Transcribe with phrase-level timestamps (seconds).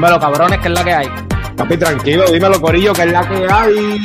[0.00, 1.08] Dímelo, cabrones, que es la que hay.
[1.58, 4.00] Papi, tranquilo, dímelo, Corillo, que es la que hay.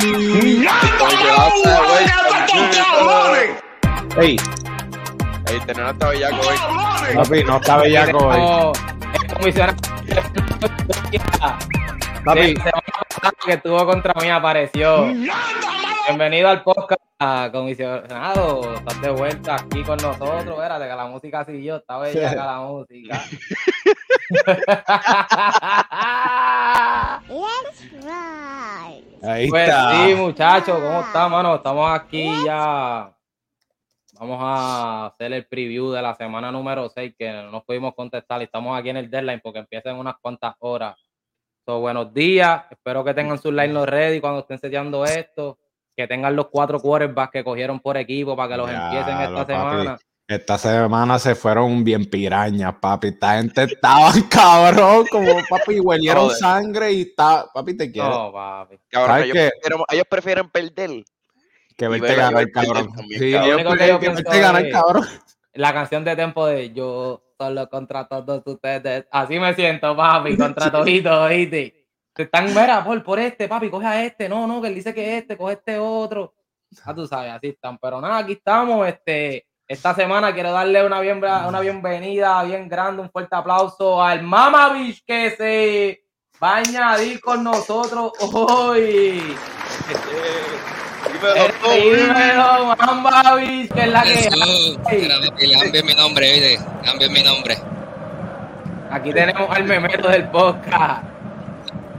[4.18, 4.36] Ey,
[5.48, 6.56] Ahí tenemos hasta bellaco hoy.
[7.14, 8.72] papi, no está bellaco hoy.
[9.14, 9.76] El comisionado
[12.26, 12.54] Papi,
[13.46, 15.06] que estuvo contra mí apareció.
[16.06, 17.00] Bienvenido al podcast,
[17.52, 18.74] comisionado.
[18.74, 20.46] Estás de vuelta aquí con nosotros.
[20.46, 21.76] Espérate, que la música siguió.
[21.76, 23.22] Está bella la música.
[27.28, 29.18] Let's ride.
[29.22, 30.06] ahí Pues está.
[30.06, 31.56] sí, muchachos, ¿cómo está, mano?
[31.56, 33.12] Estamos aquí ya.
[34.18, 38.40] Vamos a hacer el preview de la semana número 6 que no nos pudimos contestar
[38.40, 40.96] y estamos aquí en el deadline porque empieza en unas cuantas horas.
[41.66, 45.58] So, buenos días, espero que tengan sus line los ready cuando estén seteando esto,
[45.96, 49.30] que tengan los cuatro quarterbacks que cogieron por equipo para que los Ya, empiecen esta
[49.30, 49.52] lo, papi.
[49.52, 49.98] semana.
[50.28, 53.08] Esta semana se fueron bien pirañas, papi.
[53.08, 57.46] Esta gente estaba cabrón, como papi, huelieron sangre y está.
[57.54, 58.08] Papi, te quiero.
[58.08, 58.76] No, papi.
[58.90, 59.50] Cabrón, ¿Sabes ellos qué?
[59.60, 61.04] prefieren, ellos prefieren perder.
[61.76, 62.92] que verte ver ganar, cabrón.
[62.94, 63.60] también, Sí, cabrón.
[63.60, 65.06] ellos que yo que verte ganar, es- cabrón.
[65.54, 69.06] La canción de tempo de yo solo contra todos ustedes.
[69.10, 71.85] Así me siento, papi, contra toditos, ¿oíste?
[72.16, 74.26] Te están, mira, por, por este, papi, coge a este.
[74.26, 76.32] No, no, que él dice que este, coge este otro.
[76.82, 77.76] Ah, tú sabes, así están.
[77.76, 78.88] Pero nada, aquí estamos.
[78.88, 84.22] Este, esta semana quiero darle una, bien, una bienvenida bien grande, un fuerte aplauso al
[84.22, 86.04] Mamavich que se
[86.42, 89.36] va a añadir con nosotros hoy.
[91.74, 97.58] Dímelo Mamavich, que es la que cambien mi nombre, oíste, cambien mi nombre.
[98.90, 101.15] Aquí tenemos al memeto del podcast.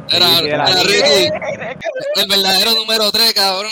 [0.10, 0.66] Era.
[0.66, 1.30] Ricky,
[2.16, 3.72] el verdadero número 3, cabrón.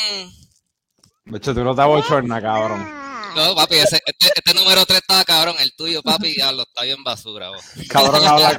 [1.26, 2.88] De hecho, tú no te abochornas, cabrón.
[3.36, 6.84] No, papi, ese, este, este número 3 estaba cabrón, el tuyo, papi, ya lo está
[6.84, 7.62] bien basura, vos.
[7.90, 8.58] Cabrón, habla.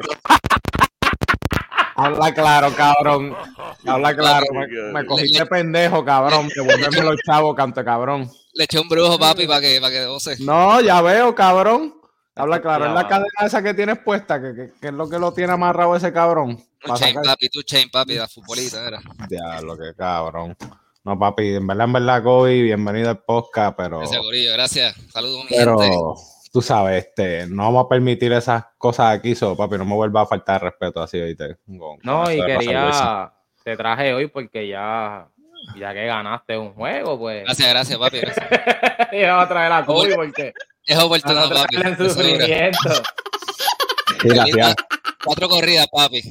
[1.98, 3.34] Habla claro, cabrón.
[3.86, 4.44] Habla claro.
[4.52, 6.48] Me, me cogiste pendejo, cabrón.
[6.54, 8.30] Devuélveme los chavos, canto cabrón.
[8.52, 10.36] Le eché un brujo, papi, para que, para que goce.
[10.40, 11.95] No, ya veo, cabrón.
[12.36, 12.86] Habla claro.
[12.86, 15.52] Es la cadena esa que tienes puesta, que, que- que es lo que lo tiene
[15.54, 16.56] amarrado ese cabrón.
[16.80, 19.00] Tu chain, sacar- papi, tu chain, papi, la futbolita, era.
[19.28, 20.54] Diablo, que cabrón.
[21.02, 24.94] No, papi, en verdad, en verdad, Kobe, bienvenido al podcast, pero, Ese gorillo, gracias.
[25.12, 25.64] Saludos, mi gente.
[25.64, 26.14] pero
[26.52, 30.22] tú sabes, este, no vamos a permitir esas cosas aquí, so, papi, no me vuelva
[30.22, 31.56] a faltar respeto así, ¿viste?
[31.66, 33.32] Con- No, con y quería,
[33.64, 35.28] te traje hoy porque ya,
[35.78, 37.44] ya que ganaste un juego, pues.
[37.44, 38.46] Gracias, gracias, papi, gracias.
[39.12, 40.52] Iba a traer a Kobe porque
[40.86, 42.08] Es a oportunidad, no papi.
[42.08, 42.78] sufrimiento.
[44.22, 44.74] Sí, gracias.
[45.24, 46.22] Cuatro corridas, papi.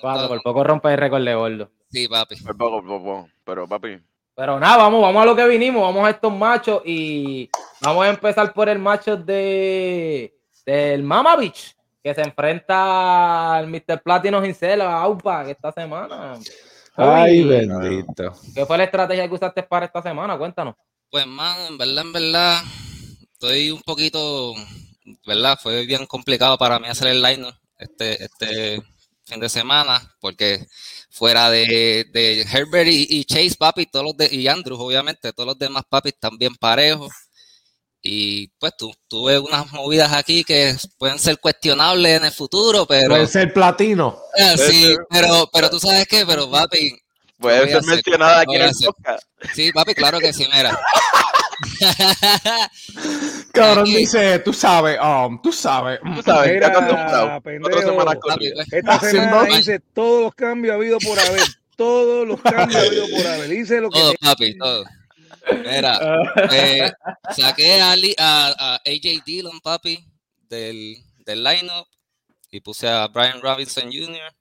[0.00, 1.70] Cuatro, por poco rompe el récord de gordo.
[1.90, 2.36] Sí, papi.
[2.36, 3.28] Por poco, por poco.
[3.44, 3.98] Pero papi,
[4.34, 7.50] Pero nada, vamos, vamos a lo que vinimos, vamos a estos machos y
[7.82, 14.02] vamos a empezar por el macho de del Mama Beach, que se enfrenta al Mr.
[14.02, 16.38] Platino Gincel a Aupa esta semana.
[16.96, 18.32] Ay, bendito.
[18.54, 20.38] ¿Qué fue la estrategia que usaste para esta semana?
[20.38, 20.76] Cuéntanos.
[21.10, 22.62] Pues, man, en verdad, en verdad,
[23.44, 24.54] estoy un poquito,
[25.26, 25.58] ¿verdad?
[25.62, 27.46] Fue bien complicado para mí hacer el line
[27.78, 28.82] este, este
[29.24, 30.66] fin de semana, porque
[31.10, 35.46] fuera de, de Herbert y, y Chase, papi, todos los de, y Andrews, obviamente, todos
[35.46, 37.12] los demás, papi, están bien parejos.
[38.06, 43.08] Y pues tu, tuve unas movidas aquí que pueden ser cuestionables en el futuro, pero
[43.10, 44.18] Puede ser platino.
[44.38, 44.98] Ah, sí, ser.
[45.08, 46.98] pero, pero tú sabes qué, pero papi,
[47.38, 49.26] puede ser mencionada aquí en el podcast.
[49.54, 50.78] sí, papi, claro que sí, mira.
[53.52, 53.96] Cabrón Aquí.
[53.96, 56.00] dice, tú sabes, um, tú sabes.
[56.16, 57.80] Tú sabes, Mira, pendejo.
[57.80, 58.66] Semanas corridas.
[58.68, 61.42] pues, Esta Haciendo- semana hice todos los cambios habidos por haber.
[61.76, 63.52] Todos los cambios habidos por haber.
[63.52, 64.84] Hice lo que todo, papi, todo.
[65.64, 66.00] Mira,
[66.52, 66.92] eh,
[67.36, 67.94] saqué a, a,
[68.58, 70.02] a AJ Dillon, papi,
[70.48, 70.96] del,
[71.26, 71.86] del lineup
[72.50, 74.32] y puse a Brian Robinson Jr.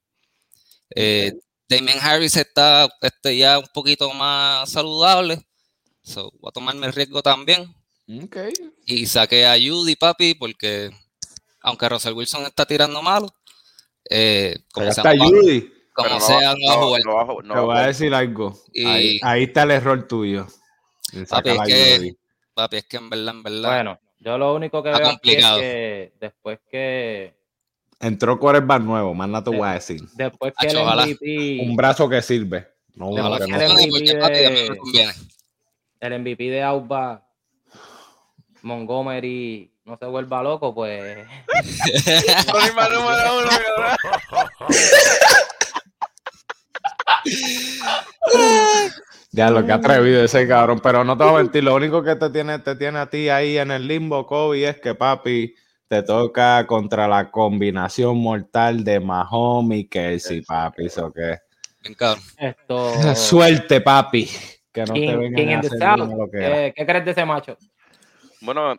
[0.96, 1.34] Eh,
[1.68, 5.42] Damien Harris está este, ya un poquito más saludable,
[6.04, 7.74] so, voy a tomarme el riesgo también.
[8.86, 10.92] Y saqué a Judy, papi, porque
[11.62, 13.28] aunque Russell Wilson está tirando malo,
[14.10, 15.62] eh, como, sea, está no va- Judy.
[15.94, 17.02] como Pero no sea, va- no va a jugar.
[17.06, 18.60] no va no Te voy a decir algo.
[18.74, 20.48] Y- Ahí, ahí está el error tuyo.
[21.30, 22.18] Papi, es a que- Judy.
[22.54, 23.70] Papi, es que en verdad, en verdad.
[23.70, 25.60] Bueno, yo lo único que Está veo aquí es complicado.
[25.60, 27.34] que después que
[28.00, 30.02] Entró quarterback nuevo, más no te voy a decir.
[30.16, 31.04] después que el Acho, ojalá.
[31.06, 32.68] MVP, Un brazo que sirve.
[32.96, 33.38] No no.
[33.90, 35.14] porque, papi, a mí me conviene.
[36.04, 37.26] El MVP de Auba
[38.62, 41.26] Montgomery no se vuelva loco, pues.
[49.32, 50.80] Ya lo que ha atrevido ese cabrón.
[50.82, 53.30] Pero no te voy a mentir, lo único que te tiene, te tiene a ti
[53.30, 55.56] ahí en el limbo, Kobe, es que papi,
[55.88, 60.86] te toca contra la combinación mortal de Mahomes y Kelsey, papi.
[60.86, 61.40] Eso que.
[62.38, 63.16] Esto.
[63.16, 64.30] suerte, papi.
[64.74, 66.02] Que no te King, vengan King a in the hacer South.
[66.02, 66.72] uno lo que era.
[66.72, 67.58] ¿Qué, crees de ese macho?
[68.42, 68.74] Bueno,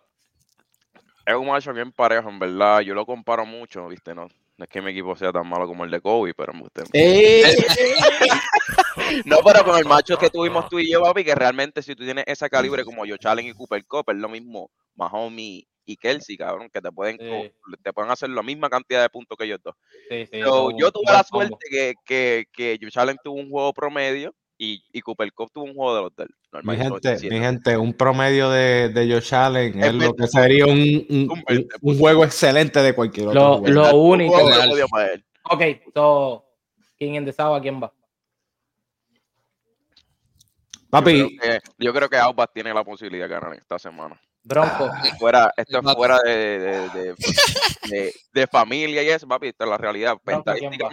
[1.24, 2.80] es un macho bien parejo, en verdad.
[2.80, 4.14] Yo lo comparo mucho, ¿viste?
[4.14, 6.60] No, no es que mi equipo sea tan malo como el de Kobe, pero me
[6.60, 6.82] gusta.
[6.92, 7.42] ¡Eh!
[9.24, 12.04] No, pero con el macho que tuvimos tú y yo, papi, que realmente si tú
[12.04, 16.36] tienes esa calibre como yo, Allen y Cooper Cup, es lo mismo Mahomes y Kelsey,
[16.36, 17.52] cabrón, que te pueden, Sí.
[17.82, 19.74] te pueden hacer la misma cantidad de puntos que ellos dos.
[20.08, 23.72] Sí, sí, son yo tuve la suerte que, que, que Josh Allen tuvo un juego
[23.72, 26.28] promedio y, y Cooper Cup tuvo un juego de los del
[26.62, 26.76] Mi normal.
[26.76, 30.22] so, gente, mi gente, un promedio de, de Josh Allen es Es lo 20.
[30.22, 33.92] que sería un, un- Un un- 20, un juego excelente de cualquier otro Lo, jugador.
[33.92, 34.34] lo único.
[34.38, 35.08] juego.
[35.50, 35.62] Ok,
[35.92, 36.44] so.
[36.96, 37.92] King in the South, ¿a quién va?
[40.90, 44.20] Papi, Yo creo que, yo creo que Outback tiene la posibilidad de ganar esta semana.
[44.44, 44.90] Bronco.
[45.18, 47.14] Fuera, esto es fuera de, de, de,
[47.88, 49.48] de- de familia y eso, papi.
[49.48, 50.16] Esta es la realidad.
[50.22, 50.90] Bronco, ¿quién va?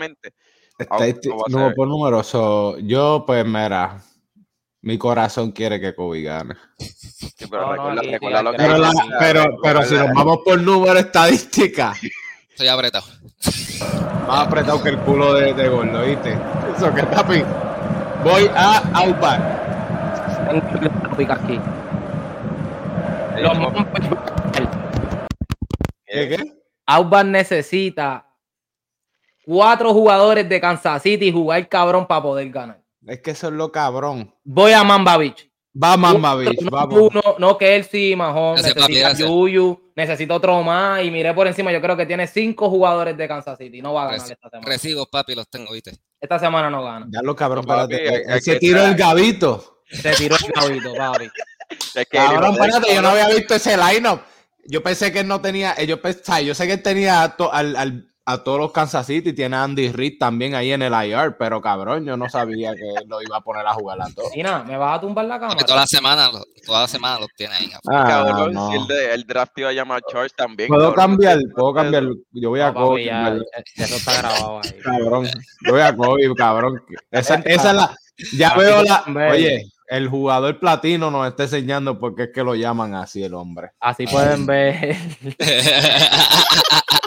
[0.79, 4.01] No va a número ser- por número, so, yo pues mira,
[4.81, 6.55] mi corazón quiere que Kobe gane.
[6.79, 9.93] sí, pero No, no, recuerda, aquí- recuerda lo aquí que Pero, la- pero, pero si
[9.95, 11.93] nos vamos por número estadística,
[12.49, 13.05] Estoy apretado.
[14.27, 16.37] más apretado que el culo de, de gordo, ¿viste?
[16.75, 17.43] Eso que papi,
[18.23, 19.41] voy a Outback.
[20.49, 21.59] Tengo que aquí.
[23.41, 23.57] Los
[26.05, 26.53] ¿Qué, qué?
[26.87, 28.25] Outback necesita
[29.51, 32.81] cuatro jugadores de Kansas City y jugar cabrón para poder ganar.
[33.05, 34.33] Es que eso es lo cabrón.
[34.45, 35.49] Voy a Mamba Beach.
[35.75, 36.99] Va Mamba Beach, no, vamos.
[37.11, 39.13] uno, no Kelsey, Mahón, necesita.
[39.13, 43.27] Yuyu, necesita otro más y miré por encima, yo creo que tiene cinco jugadores de
[43.27, 44.67] Kansas City, no va a ganar Reci- esta semana.
[44.69, 45.97] Recibos, papi, los tengo, ¿viste?
[46.19, 47.07] Esta semana no gana.
[47.09, 49.81] Ya lo cabrón, No, papi, Ese que tiro traer- el gabito.
[49.89, 51.25] Se tiró el clavito, papi.
[51.69, 54.21] es que Cabrón, espérate, yo no había visto ese lineup.
[54.65, 57.75] Yo pensé que él no tenía, eh, yo, pensaba, yo sé que él tenía al-
[57.75, 61.35] al- a todos los Kansas City, tiene a Andy Reid también ahí en el IR,
[61.37, 64.31] pero cabrón, yo no sabía que lo iba a poner a jugar a todos.
[64.35, 65.63] ¿me vas a tumbar la cámara?
[65.65, 66.29] toda la semana,
[66.65, 67.71] toda la semana los tiene ahí.
[67.91, 68.69] Ah, Cabrón, no.
[68.71, 70.67] si el, de- el draft iba a llamar Charles también.
[70.69, 71.17] Puedo cabrón.
[71.17, 72.03] cambiar, puedo cambiar.
[72.31, 73.45] Yo voy a No, Kobe, ya, ¿verdad?
[73.75, 74.71] eso está grabado ahí.
[74.83, 75.25] cabrón.
[75.65, 76.81] Yo voy a Kobe, cabrón.
[77.11, 77.95] Esa, esa es la.
[78.37, 79.03] Ya veo la.
[79.31, 83.71] Oye, el jugador platino nos está enseñando porque es que lo llaman así el hombre.
[83.79, 84.95] Así pueden ver,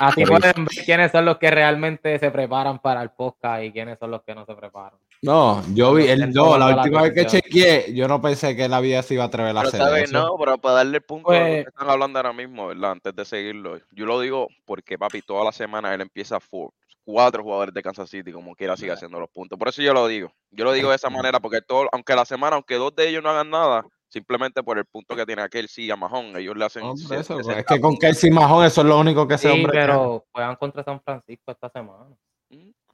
[0.00, 3.72] así Por pueden ver quiénes son los que realmente se preparan para el podcast y
[3.72, 4.98] quiénes son los que no se preparan.
[5.22, 8.80] No, yo vi, Él no, la última vez que chequeé, yo no pensé que la
[8.80, 10.12] vida se iba a atrever a hacer sabes, eso.
[10.18, 12.92] no, pero para darle el punto a lo Pues- que están hablando ahora mismo, ¿verdad?
[12.92, 16.70] Antes de seguirlo, yo lo digo porque, papi, toda la semana él empieza por
[17.04, 19.58] cuatro jugadores de Kansas City, como quiera, sigue haciendo los puntos.
[19.58, 20.32] Por eso yo lo digo.
[20.52, 23.22] Yo lo digo de esa manera, porque todo, aunque la semana, aunque dos de ellos
[23.22, 26.64] no hagan nada, simplemente por el punto que tiene aquel sí a Mahón, ellos le
[26.66, 26.82] hacen.
[26.82, 29.34] Hombre, se- eso, se- se- es que con Kelsey Mahon eso es lo único que
[29.34, 32.04] ese Sí, hombre pero juegan contra San Francisco esta semana.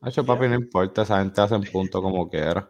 [0.03, 2.69] ha hecho, papi, no importa, esa gente hace punto como quiera.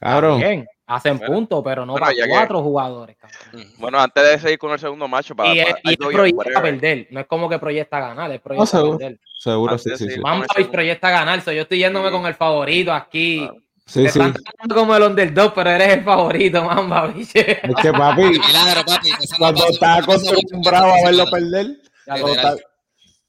[0.00, 3.16] Cabrón, Bien, hacen Bueno, puntos, pero no bueno, para que- cuatro jugadores.
[3.16, 3.66] cabrón.
[3.78, 6.62] Bueno, antes de seguir con el segundo macho, para, Y, es, para- y y proyecta
[6.62, 8.98] perder, no es como que proyecta ganar, es proyecta seguro.
[8.98, 9.20] perder.
[9.38, 10.20] seguro, sí, antes sí, sí.
[10.20, 12.12] Mamba ese- proyecta ganar, so yo estoy yéndome Sí.
[12.14, 13.38] con el favorito aquí.
[13.40, 13.56] Claro.
[13.86, 14.18] Sí, Te sí.
[14.18, 17.60] están tratando como el underdog, pero eres el favorito, Mamba, biche.
[17.68, 19.10] Es que, papi, Milagro, papi.
[19.38, 21.66] cuando estás acostumbrado a verlo perder,
[22.06, 22.56] está-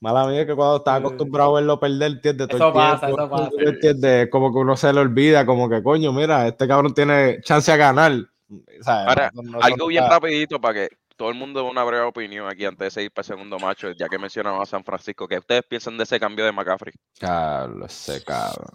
[0.01, 3.21] Mala mía que cuando estás acostumbrado a verlo perder, entiendes todo Eso el pasa, tiempo,
[3.24, 3.50] eso pasa.
[3.50, 4.25] ¿tú entiendes?
[4.25, 7.71] Es como que uno se le olvida, como que coño, mira, este cabrón tiene chance
[7.71, 8.12] a ganar.
[8.50, 11.69] O sea, Ahora, no- no- Algo no bien rapidito para que todo el mundo dé
[11.69, 14.65] una breve opinión aquí antes de seguir para el segundo macho, ya que mencionaba a
[14.65, 16.93] San Francisco, que ustedes piensan de ese cambio de McCaffrey.
[17.19, 18.67] Carlos, ese cabrón.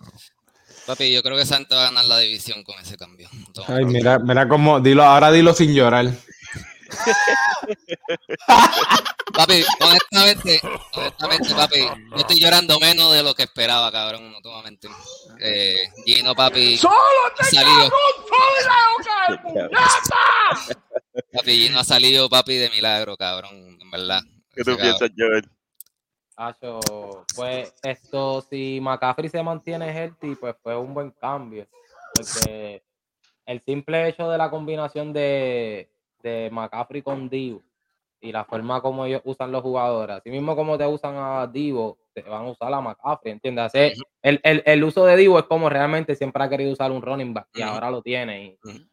[0.91, 3.31] Papi, yo creo que Santa va a ganar la división con ese cambio.
[3.55, 3.77] Toma.
[3.77, 6.07] Ay, mira, mira cómo, dilo, ahora dilo sin llorar.
[9.33, 10.61] Papi, honestamente,
[10.93, 14.65] honestamente, papi, yo estoy llorando menos de lo que esperaba, cabrón, no te voy a
[14.65, 14.91] mentir.
[15.41, 16.81] Eh, Gino, papi, ha
[17.45, 17.89] salido.
[21.33, 24.23] Papi, Gino ha salido, papi, de milagro, cabrón, en verdad.
[24.53, 25.49] ¿Qué tú Ese piensas, Joel?
[26.43, 26.81] Hacho,
[27.37, 31.67] pues esto, si McCaffrey se mantiene healthy, pues fue un buen cambio.
[32.15, 32.83] Porque
[33.45, 35.91] el simple hecho de la combinación de,
[36.23, 37.63] de McCaffrey con Divo
[38.23, 41.99] y la forma como ellos usan los jugadores, así mismo como te usan a Divo,
[42.15, 43.75] te van a usar a McCaffrey, ¿entiendes?
[43.75, 47.35] El, el, el uso de Divo es como realmente siempre ha querido usar un running
[47.35, 48.59] back y ahora lo tiene.
[48.65, 48.90] Y,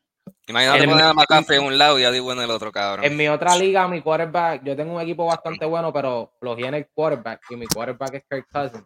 [0.47, 3.03] Imagínate El- poner a McCaffrey en un lado y a Divo en el otro, cabrón.
[3.05, 6.73] En mi otra liga, mi quarterback, yo tengo un equipo bastante bueno, pero lo en
[6.73, 8.85] el quarterback y mi quarterback es Kirk Cousins.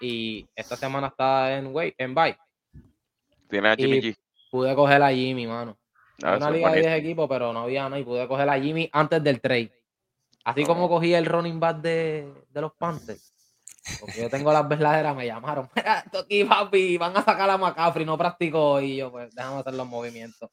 [0.00, 2.36] Y esta semana está en wait, en bye.
[3.48, 4.16] Tienes a Jimmy Y- G.
[4.50, 5.76] Pude coger a Jimmy, mano.
[6.22, 7.06] Ah, una liga de 10 bonito.
[7.06, 7.98] equipos, pero no había nada.
[8.00, 9.72] Y pude coger a Jimmy antes del trade.
[10.44, 13.32] Así como cogí el running back de, de los Panthers.
[14.00, 15.68] Porque yo tengo las verdaderas, me llamaron.
[15.76, 18.80] Mira, esto aquí, papi, van a sacar a McCaffrey, no practicó.
[18.80, 20.50] Y yo, pues, déjame hacer los movimientos.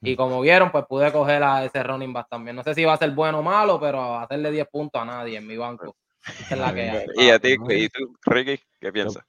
[0.00, 2.54] Y como vieron, pues pude coger a ese running back también.
[2.54, 5.38] No sé si va a ser bueno o malo, pero hacerle 10 puntos a nadie
[5.38, 5.96] en mi banco.
[6.40, 7.06] Esa es la que hay.
[7.16, 9.24] Y a ti, y tú, Ricky, ¿qué piensas?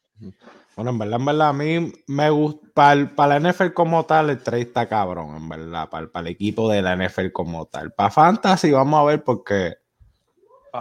[0.75, 4.43] Bueno, en verdad, en verdad, a mí me gusta, para, la NFL como tal, el
[4.43, 7.91] trade está cabrón, en verdad, para, para el equipo de la NFL como tal.
[7.93, 9.75] Para Fantasy, vamos a ver porque,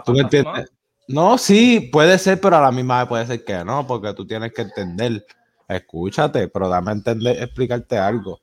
[0.05, 0.71] ¿tú me entiendes?
[1.07, 4.27] No, sí, puede ser, pero a la misma vez puede ser que no, porque tú
[4.27, 5.25] tienes que entender,
[5.67, 8.39] escúchate, pero dame a entender, explicarte algo.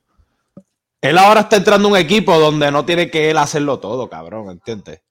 [1.01, 4.49] Él ahora está entrando a un equipo donde no tiene que él hacerlo todo, cabrón,
[4.49, 5.01] ¿entiendes?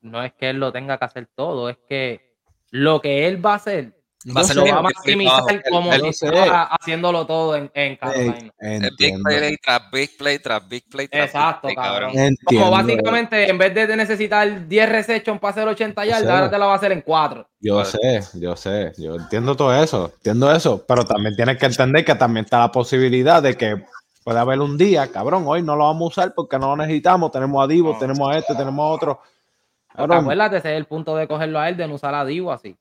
[0.00, 2.32] No es que él lo tenga que hacer todo, es que
[2.70, 3.92] lo que él va a hacer
[4.36, 8.52] Va a ser lo va a maximizar como él- estaba haciéndolo todo en, en Carolina.
[8.96, 12.10] Big play tras big play tras big play tras Exacto, big play, cabrón.
[12.10, 12.36] Entiendo.
[12.46, 16.66] Como básicamente, en vez de necesitar 10 receptions para hacer 80 yardas, ahora te la
[16.66, 17.48] va a hacer en 4.
[17.58, 22.04] Yo sé, yo sé, yo entiendo todo eso, entiendo eso, pero también tienes que entender
[22.04, 23.84] que también está la posibilidad de que
[24.22, 27.30] puede haber un día, cabrón, hoy no lo vamos a usar porque no lo necesitamos,
[27.30, 27.98] tenemos a Divo, No.
[27.98, 29.20] tenemos a este, tenemos a otro.
[29.94, 32.50] Cabrón, Acuérdate, ese es el punto de cogerlo a él, de no usar a Divo
[32.52, 32.76] así.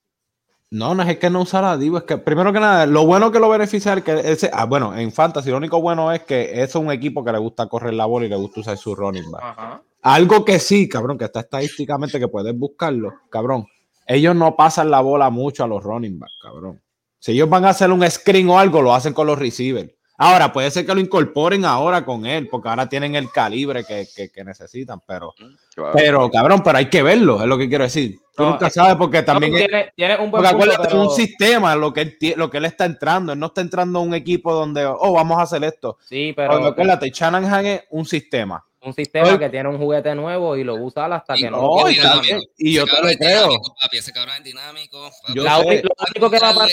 [0.69, 3.31] no, no es que no usar a Divo, es que primero que nada, lo bueno
[3.31, 6.61] que lo beneficia es que ese, ah, bueno, en Fantasy lo único bueno es que
[6.63, 9.29] es un equipo que le gusta correr la bola y le gusta usar su running
[9.29, 9.43] back.
[9.43, 9.81] Ajá.
[10.03, 13.65] Algo que sí, cabrón, que está estadísticamente que puedes buscarlo, cabrón.
[14.07, 16.81] Ellos no pasan la bola mucho a los running back, cabrón.
[17.19, 19.91] Si ellos van a hacer un screen o algo, lo hacen con los receivers.
[20.23, 24.07] Ahora, puede ser que lo incorporen ahora con él, porque ahora tienen el calibre que,
[24.15, 25.33] que- que necesitan, pero,
[25.73, 25.93] Claro.
[25.95, 28.19] pero, cabrón, pero hay que verlo, es lo que quiero decir.
[28.35, 31.01] Tú No, nunca es- sabes, porque también No, es, tiene, un buen porque punto, pero-
[31.01, 33.33] un sistema lo que, él, lo que él está entrando.
[33.33, 35.97] Él no está entrando a un equipo donde, oh, vamos a hacer esto.
[36.07, 38.63] Sí, Pero pero acuérdate, Shanahan es un sistema.
[38.83, 39.39] Un sistema Oye.
[39.39, 42.39] que tiene un juguete nuevo y lo usa hasta que no no, lo dinámico.
[42.57, 43.41] y yo Ese te cabrón lo es creo.
[43.47, 45.11] dinámico, papi, ese cabrón es dinámico.
[45.35, 46.69] Yo La lo único que va a parar,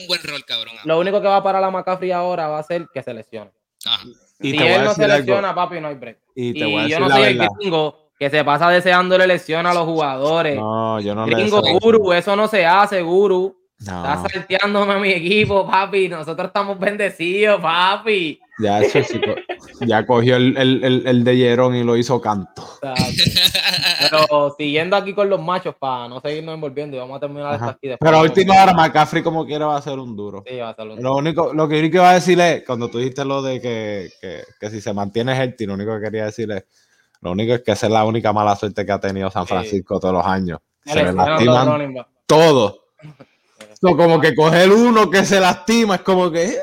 [0.00, 0.74] un buen rol, cabrón.
[0.84, 3.50] lo único que va a parar a McCaffrey ahora va a ser que se lesione.
[3.84, 4.06] Ajá.
[4.40, 5.16] Y si él no se algo.
[5.18, 6.18] lesiona, papi, no hay break.
[6.34, 8.70] Y te Y, voy a yo decir no la soy el gringo que se pasa
[8.70, 10.56] deseándole lesión a los jugadores.
[10.56, 13.54] No, yo no gringo, guru, eso no se hace, guru.
[13.80, 16.08] No, Estás salteándome a mi equipo, papi.
[16.08, 18.40] Nosotros estamos bendecidos, papi.
[18.58, 19.20] Ya, eso sí
[19.86, 22.62] ya cogió el, el, el, el de Jerón y lo hizo canto.
[24.10, 27.64] Pero siguiendo aquí con los machos, para no seguirnos envolviendo y vamos a terminar esto
[27.64, 27.72] Ajá.
[27.74, 28.08] aquí después.
[28.10, 30.42] Pero a última hora, McCaffrey como quiera va a ser un duro.
[30.46, 32.64] Sí, va a ser un- Lo único, lo que único que iba a decir es,
[32.64, 36.02] cuando tú dijiste lo de que, que, que si se mantiene healthy, lo único que
[36.04, 36.64] quería decir es,
[37.20, 39.48] lo único es que esa es la única mala suerte que ha tenido San Sí.
[39.48, 40.60] Francisco todos los años.
[40.84, 41.94] Se le lastiman
[42.26, 42.80] todos.
[43.78, 46.44] So, como que coger uno que se lastima es como que...
[46.46, 46.56] eh,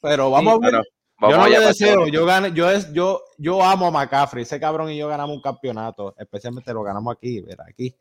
[0.00, 0.82] Pero vamos a ver.
[1.30, 4.90] Yo no allá, deseo, yo, gane, yo, es, yo, yo amo a McCaffrey, ese cabrón
[4.90, 7.94] y yo ganamos un campeonato, especialmente lo ganamos aquí, mira, aquí.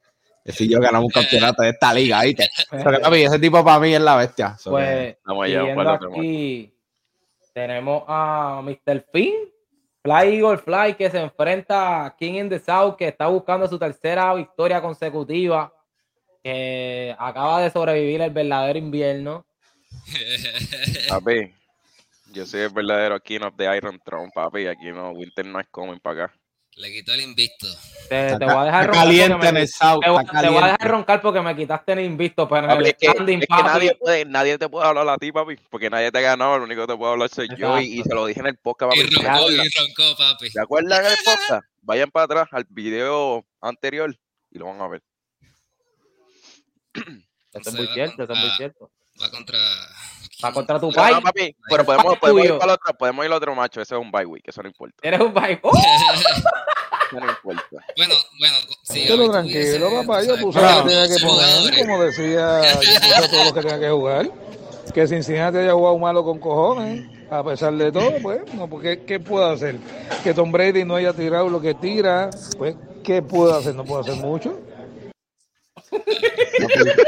[0.43, 2.21] Y yo ganamos un campeonato de esta liga,
[3.03, 4.57] papi, ese tipo para mí es la bestia.
[4.57, 6.73] So, Pues, Vamos allá, siguiendo ¿cuál otro aquí,
[7.53, 9.05] tenemos a Mr.
[9.11, 9.35] Finn,
[10.03, 13.77] Fly Eagle Fly, que se enfrenta a King in the South, que está buscando su
[13.77, 15.71] tercera victoria consecutiva,
[16.43, 19.45] que acaba de sobrevivir el verdadero invierno.
[21.07, 21.53] Papi,
[22.31, 24.67] yo soy el verdadero King of the Iron Throne, papi.
[24.67, 26.33] Aquí no, Winter no es coming para acá.
[26.75, 27.67] Le quitó el invicto.
[28.07, 30.89] Te, te voy a dejar roncar caliente en el South, te voy- te a dejar
[30.89, 33.95] roncar porque me quitaste el invisto, pero en el es que, standing, que papi, nadie,
[33.95, 36.57] puede, nadie te puede hablar a ti, papi, porque nadie te ha ganado.
[36.57, 38.95] Lo único que te puedo hablar soy yo y, se lo dije en el podcast,
[38.95, 39.15] Y papi.
[39.15, 40.49] ¿Se roncó, y roncó, papi.
[40.49, 41.65] ¿Se acuerdan en el podcast?
[41.81, 44.15] Vayan para atrás al video anterior
[44.49, 45.03] y lo van a ver.
[46.93, 47.05] Eso
[47.53, 48.89] es Se muy cierto, eso es muy cierto.
[49.21, 49.59] Va contra.
[50.43, 51.15] Va contra tu No, país.
[51.15, 53.81] no, papi, pero podemos, podemos ir para el otro, podemos ir al otro macho.
[53.81, 54.95] Ese es un bye week, eso no importa.
[55.01, 55.59] Eres un país.
[55.63, 55.71] ¡Oh!
[55.77, 57.85] Eso no importa.
[57.97, 59.05] Bueno, bueno, sí.
[59.07, 62.61] Pero tranquilo, tuviese, papá, tú yo sabes, puse lo que tenía que poner, como decía,
[62.73, 64.31] yo puse todos los que tenía que jugar.
[64.93, 69.19] Que Cincinnati haya jugado malo con cojones, a pesar de todo, pues, no, porque ¿qué
[69.19, 69.77] puedo hacer?
[70.23, 73.75] Que Tom Brady no haya tirado lo que tira, pues, ¿qué puedo hacer?
[73.75, 74.59] No puedo hacer mucho.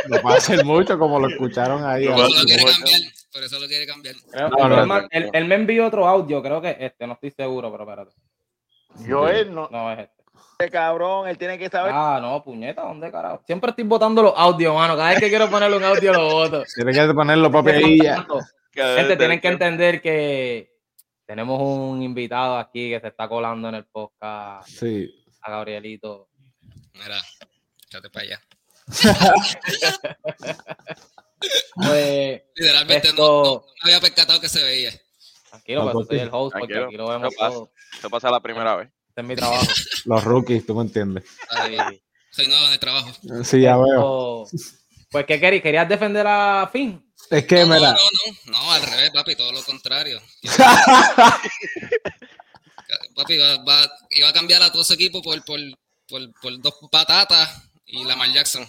[0.09, 2.05] No puede hacer mucho como lo escucharon ahí.
[2.07, 3.01] No lo quiere cambiar.
[3.33, 4.15] Por eso lo quiere cambiar.
[4.31, 4.85] Creo- No, él, no, me no.
[4.85, 8.11] man- él- él me envió otro audio, creo que este, no estoy seguro, pero espérate.
[9.09, 10.23] Joel, no, No es este.
[10.59, 11.91] este cabrón, él tiene que saber.
[11.95, 13.41] Ah, no, puñeta, ¿dónde carajo?
[13.45, 14.95] Siempre estoy botando los audios, mano.
[14.95, 16.63] Cada vez que quiero ponerle un audio lo boto.
[16.75, 18.25] Tienen que ponerlo, papi, ahí ya.
[18.71, 20.71] Gente, tienen que entender que
[21.25, 25.09] tenemos un invitado aquí que se está colando en el podcast Sí.
[25.41, 26.27] a Gabrielito.
[26.93, 27.17] Mira,
[27.87, 28.41] échate para allá.
[31.75, 34.91] Pues, Literalmente Esto- no, no me había percatado que se veía.
[35.49, 37.53] tranquilo, pues soy el host, porque aquí lo vemos no pasa.
[37.53, 37.71] todo.
[37.97, 38.89] Eso pasa la primera vez.
[39.09, 39.65] Este es mi trabajo.
[40.05, 41.23] Los rookies, tú me entiendes.
[41.49, 41.77] Ay,
[42.31, 43.11] Soy nuevo en el trabajo.
[43.43, 44.47] Sí, ya veo.
[45.11, 45.61] Pues, ¿qué querías?
[45.61, 47.07] ¿Querías defender a Finn?
[47.29, 50.19] Es que, no, mira, no, no, no, al revés, papi, todo lo contrario.
[53.15, 55.59] papi, va, va- iba a cambiar a todo su equipo por, por,
[56.07, 58.67] por, por dos patatas y Lamar Jackson.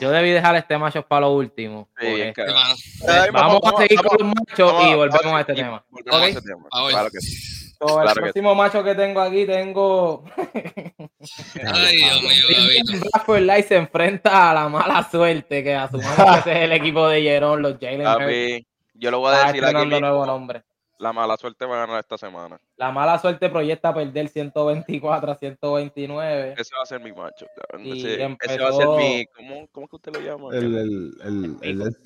[0.00, 1.88] Yo debí dejar este macho para lo último.
[1.98, 2.74] Sí, porque- es que- Hermano,
[3.08, 5.56] Ay, Vamos a seguir vamos- con los machos vamos- y volvemos vamos- a este y
[5.56, 5.84] tema.
[5.90, 6.66] volvemos a ese tema.
[6.70, 6.92] Ahora.
[6.94, 7.66] Claro que sí.
[7.80, 10.24] So, el Claro que próximo macho que tengo aquí tengo.
[10.36, 13.00] Ay, Dios mío, David.
[13.12, 17.08] Bradford Light se enfrenta a la mala suerte que asumamos que ese es el equipo
[17.08, 20.62] de Jerón, los Jalen yo lo voy a Está decir aquí estrenando mismo, nuevo nombre.
[21.00, 22.60] La mala suerte va a ganar esta semana.
[22.76, 26.54] La mala suerte proyecta perder 124 a 129.
[26.58, 27.46] Ese va a ser mi macho.
[27.78, 29.24] Ese, ese empezó- va a ser mi.
[29.34, 30.48] ¿Cómo, cómo es que usted lo llama?
[30.54, 31.96] el, el, el, el,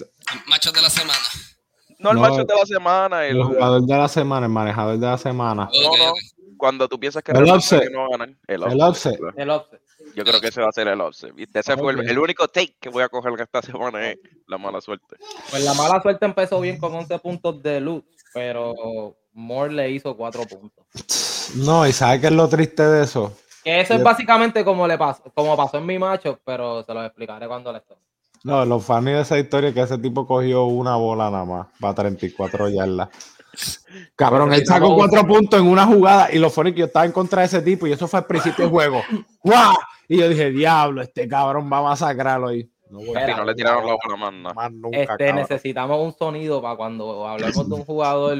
[0.46, 1.18] Machos de la semana.
[1.98, 3.26] no el no, macho de la semana.
[3.26, 5.68] El, el jugador de la semana, el manejador de la semana.
[5.82, 6.12] no, no.
[6.56, 7.82] Cuando tú piensas que El upset.
[7.82, 8.28] que no va a ganar.
[8.46, 9.18] El El upset.
[9.20, 9.34] upset.
[9.38, 9.80] El offset.
[10.14, 11.34] Yo creo que ese va a ser el upset.
[11.34, 11.58] ¿viste?
[11.58, 14.80] Ese fue el, el único take que voy a coger esta semana es la mala
[14.80, 15.16] suerte.
[15.50, 20.16] Pues la mala suerte empezó bien con 11 puntos de luz, pero Moore le hizo
[20.16, 20.84] 4 puntos.
[21.56, 23.32] No, y ¿sabes qué es lo triste de eso?
[23.62, 26.92] Que eso es Yo- básicamente como le pasó, como pasó en mi macho, pero se
[26.92, 28.00] lo explicaré cuando le toque.
[28.42, 31.66] No, lo funny de esa historia es que ese tipo cogió una bola nada más
[31.80, 33.08] para 34 yardas.
[34.16, 37.12] Cabrón, él sacó cuatro puntos en una jugada y lo funny que yo estaba en
[37.12, 39.00] contra de ese tipo y eso fue al principio del juego.
[39.42, 39.74] ¡Guau!
[40.08, 42.68] Y yo dije, diablo, este cabrón va a masacrarlo ahí.
[42.94, 44.54] No voy a Espera, Y no le tiraron la bola más nada.
[44.54, 45.36] más nunca, Este, cabrón.
[45.36, 48.38] necesitamos un sonido para cuando hablemos de un jugador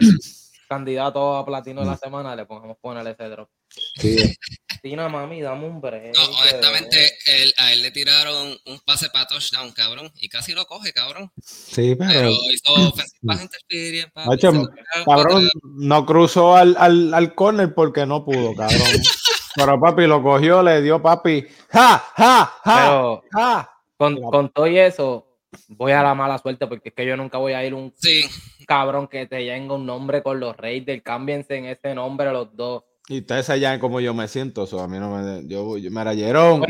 [0.68, 3.49] candidato a platino de la semana, le pongamos poner ese drop.
[3.96, 4.34] Sí.
[4.82, 6.14] Tina, mami, dame un break.
[6.16, 10.64] No, honestamente, él- a él le tiraron un pase para touchdown, cabrón, y casi lo
[10.66, 11.30] coge, cabrón.
[11.42, 13.04] Sí, Pero pero, hizo se
[13.68, 14.69] tiraron
[15.04, 18.78] cabrón, no cruzó al, al, al corner porque no pudo, cabrón.
[19.56, 21.47] Pero papi lo cogió, le dio papi.
[21.71, 21.99] ¡Ja!
[22.17, 22.52] ¡Ja!
[22.64, 22.84] ¡Ja!
[22.84, 23.71] Pero ¡Ja!
[23.97, 25.26] Con, con todo y eso,
[25.69, 28.25] voy a la mala suerte porque es que yo nunca voy a ir un Sí,
[28.67, 31.02] cabrón que te tenga un nombre con los Raiders.
[31.02, 32.85] Cámbiense en ese nombre los dos.
[33.09, 35.47] Y ustedes saben cómo yo me siento, so, a mí no me...
[35.47, 36.65] Yo, yo mira, Jerón,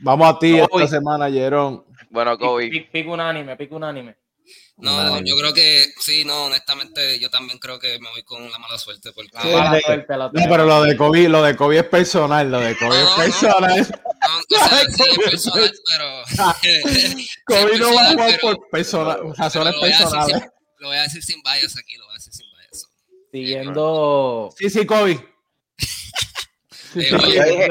[0.00, 1.84] vamos a ti esta semana, Jerón.
[2.10, 4.16] Bueno, Kobe, pick- pick unánime, pick unánime.
[4.76, 8.58] No, yo creo que, sí, no, honestamente, yo también creo que me voy con la
[8.58, 9.30] mala suerte, porque...
[9.34, 11.84] La Sí, mala de- suerte lo No, pero lo de COVID, lo de COVID es
[11.88, 13.88] personal, lo de No, es personal.
[14.50, 16.22] No, o sea, sí, es personal, pero...
[17.46, 20.36] COVID no va a jugar pero- por persona- pero razones personales.
[20.38, 22.86] sin- Lo voy a decir sin bias aquí, lo voy a decir sin bias.
[23.32, 24.54] Siguiendo.
[24.58, 25.18] Sí, sí, COVID.
[26.96, 27.68] Eh, yo dije,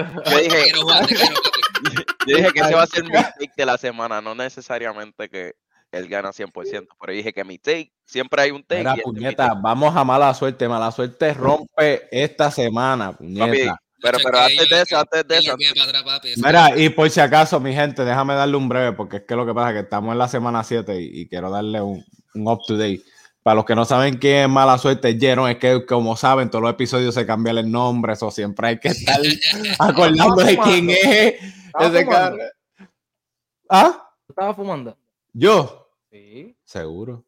[2.25, 5.29] yo dije, yo que ese va a ser mi take de la semana, no necesariamente
[5.29, 5.53] que
[5.93, 8.79] él gana 100%, pero dije que mi take, siempre hay un take.
[8.79, 9.59] Mira, este puñeta, take.
[9.61, 10.67] vamos a mala suerte.
[10.67, 13.79] Mala suerte rompe esta semana, Papi, puñeta.
[14.01, 15.55] pero, pero antes de eso, antes de eso,
[16.37, 19.45] Mira, y por si acaso, mi gente, déjame darle un breve, porque es que lo
[19.45, 22.03] que pasa es que estamos en la semana 7 y, y quiero darle un,
[22.33, 23.01] un up to date.
[23.43, 26.61] Para los que no saben quién es mala suerte, Jeron, es que como saben, todos
[26.61, 29.19] los episodios se cambian el nombre, eso siempre hay que estar
[29.79, 31.35] acordando de quién es
[31.67, 32.37] ¿Estaba ese fumando?
[32.37, 32.49] cara.
[33.69, 34.09] ¿Ah?
[34.25, 34.97] ¿Tú estabas fumando?
[35.33, 35.82] ¿Yo?
[36.13, 36.55] Sí.
[36.63, 37.25] Seguro.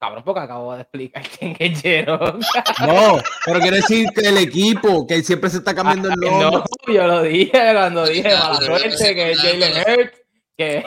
[0.00, 2.40] Cabrón, porque acabo de explicar quién es Jerón.
[2.86, 6.40] No, pero quiere decir que el equipo, que siempre se está cambiando el nombre.
[6.50, 9.72] No, yo lo dije cuando dije mala suerte, que es Jalen.
[10.00, 10.18] Hurts,
[10.56, 10.84] que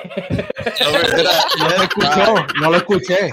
[1.61, 3.31] No lo escuchó, no lo escuché.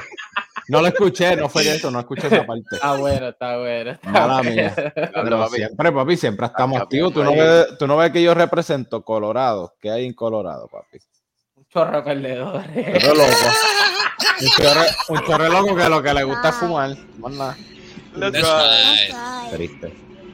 [0.68, 2.62] No lo escuché, no fue eso, no escuché esa parte.
[2.72, 3.90] está bueno, está bueno.
[3.90, 4.50] está Mala bueno.
[4.50, 4.74] mía.
[4.94, 5.56] Pero papi.
[5.56, 7.12] siempre, papi, siempre estamos Ah, activos.
[7.12, 9.74] Tú no, ves, tú no ves que yo represento Colorado.
[9.80, 10.98] ¿Qué hay en Colorado, papi?
[11.74, 12.66] Un chorro de perdedores.
[12.72, 13.28] Pero loco.
[14.40, 16.90] Un chorre, un chorre loco que lo que le gusta es fumar.
[17.18, 17.56] Más nada.
[18.18, 19.10] That's right.
[19.10, 19.52] Right.
[19.54, 19.92] Triste.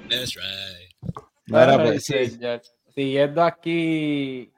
[0.08, 1.14] That's right.
[1.46, 2.38] Mira, Bueno, pues, sí,
[2.94, 4.52] Siguiendo aquí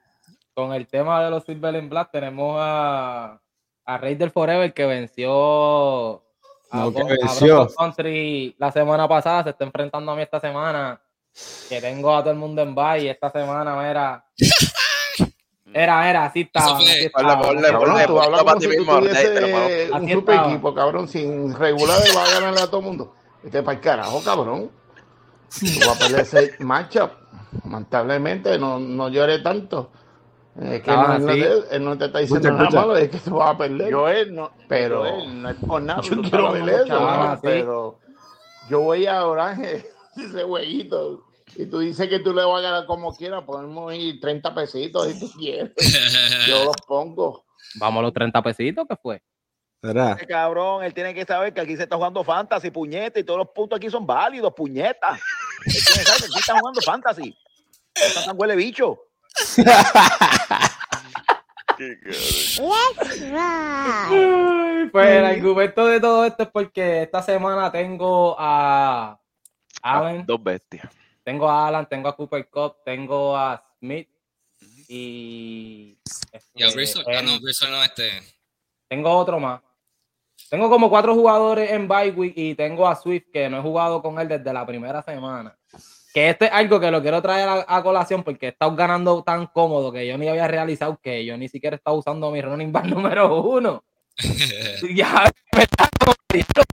[0.55, 3.40] con el tema de los Silver and Black, tenemos a,
[3.85, 6.23] a Rey del Forever que venció
[6.71, 7.55] a, No, que a venció.
[7.55, 11.01] Broncos Country la semana pasada, se está enfrentando a mí esta semana,
[11.68, 14.25] que tengo a todo el mundo en bye esta semana era...
[15.74, 16.76] Era, era, así estaba.
[16.76, 17.42] fue- así Ponle, estaba.
[17.42, 20.11] ponle, Cabrón, ponle, tú hablas ponle para como ti si tú mismo, tuvieses Nate, un
[20.11, 23.14] super equipo, cabrón, sin regulares va a ganarle a todo el mundo.
[23.44, 24.70] Este para el carajo, cabrón.
[25.80, 27.11] Vas a perder ese matchup.
[27.64, 29.90] Lamentablemente, no, no lloré tanto.
[30.54, 32.80] Es que Estaban no, él no te está diciendo Escucha, nada escucha.
[32.80, 33.92] malo, es que tú vas a perder.
[33.92, 36.02] Joel no, Pero- Joel, no es por nada.
[36.02, 37.38] Yo quiero ver eso, ¿no?
[37.42, 37.98] pero
[38.68, 41.24] yo voy a Orange, ese jueguito,
[41.57, 45.09] y tú dices que tú le vas a ganar como quieras, podemos ir 30 pesitos
[45.09, 45.73] si tú quieres.
[46.47, 47.45] Yo los pongo.
[47.77, 49.23] Vamos a los 30 pesitos, ¿qué fue?
[49.83, 50.17] ¿Verdad?
[50.17, 53.38] Ese cabrón, él tiene que saber que aquí se está jugando fantasy, puñeta, y todos
[53.38, 55.19] los puntos aquí son válidos, puñeta.
[55.67, 57.37] Él tiene que saber que aquí están jugando fantasy.
[57.95, 58.99] Está tan huele bicho.
[64.93, 69.19] Pues el argumento de todo esto es porque esta semana tengo a
[69.83, 70.88] Allen, Dos bestias.
[71.24, 74.08] Tengo a Alan, tengo a Cooper Cup, tengo a Smith
[74.88, 75.98] y,
[76.54, 77.04] Y a este, Bristol.
[77.08, 78.11] Ah, no, Bristol no, este.
[78.88, 79.61] tengo otro más.
[80.50, 84.02] Tengo como cuatro jugadores en bye week y tengo a Swift que no he jugado
[84.02, 85.56] con él desde la primera semana.
[86.12, 89.22] Que esto es algo que lo quiero traer a, a colación porque he estado ganando
[89.22, 92.70] tan cómodo que yo ni había realizado que yo ni siquiera estaba usando mi running
[92.70, 93.82] back número uno.
[94.94, 96.14] ya me está como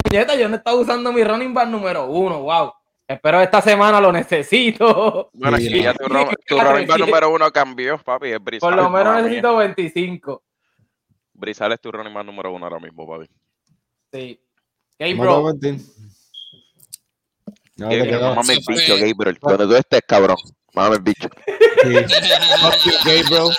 [0.03, 2.73] puñeta, yo no estaba usando mi running back número uno, wow.
[3.09, 5.31] Espero esta semana lo necesito.
[5.33, 8.29] Bueno, Sí, ya tu, ro- tu número uno cambió, papi.
[8.33, 8.69] Es Brizal.
[8.69, 9.23] Por lo menos mala mía.
[9.23, 10.43] necesito 25.
[11.33, 13.25] Brizal es tu running back número uno ahora mismo, papi.
[14.13, 14.39] Sí.
[14.99, 15.53] ¿Cómo bro.
[17.77, 18.35] No, Que- te que quedó.
[18.35, 19.39] Mame el bicho, Gabriel.
[19.39, 20.37] Cuando tú estés, cabrón.
[20.75, 21.29] Mame el bicho.
[21.81, 21.93] Sí.
[23.05, 23.55] Gabriel.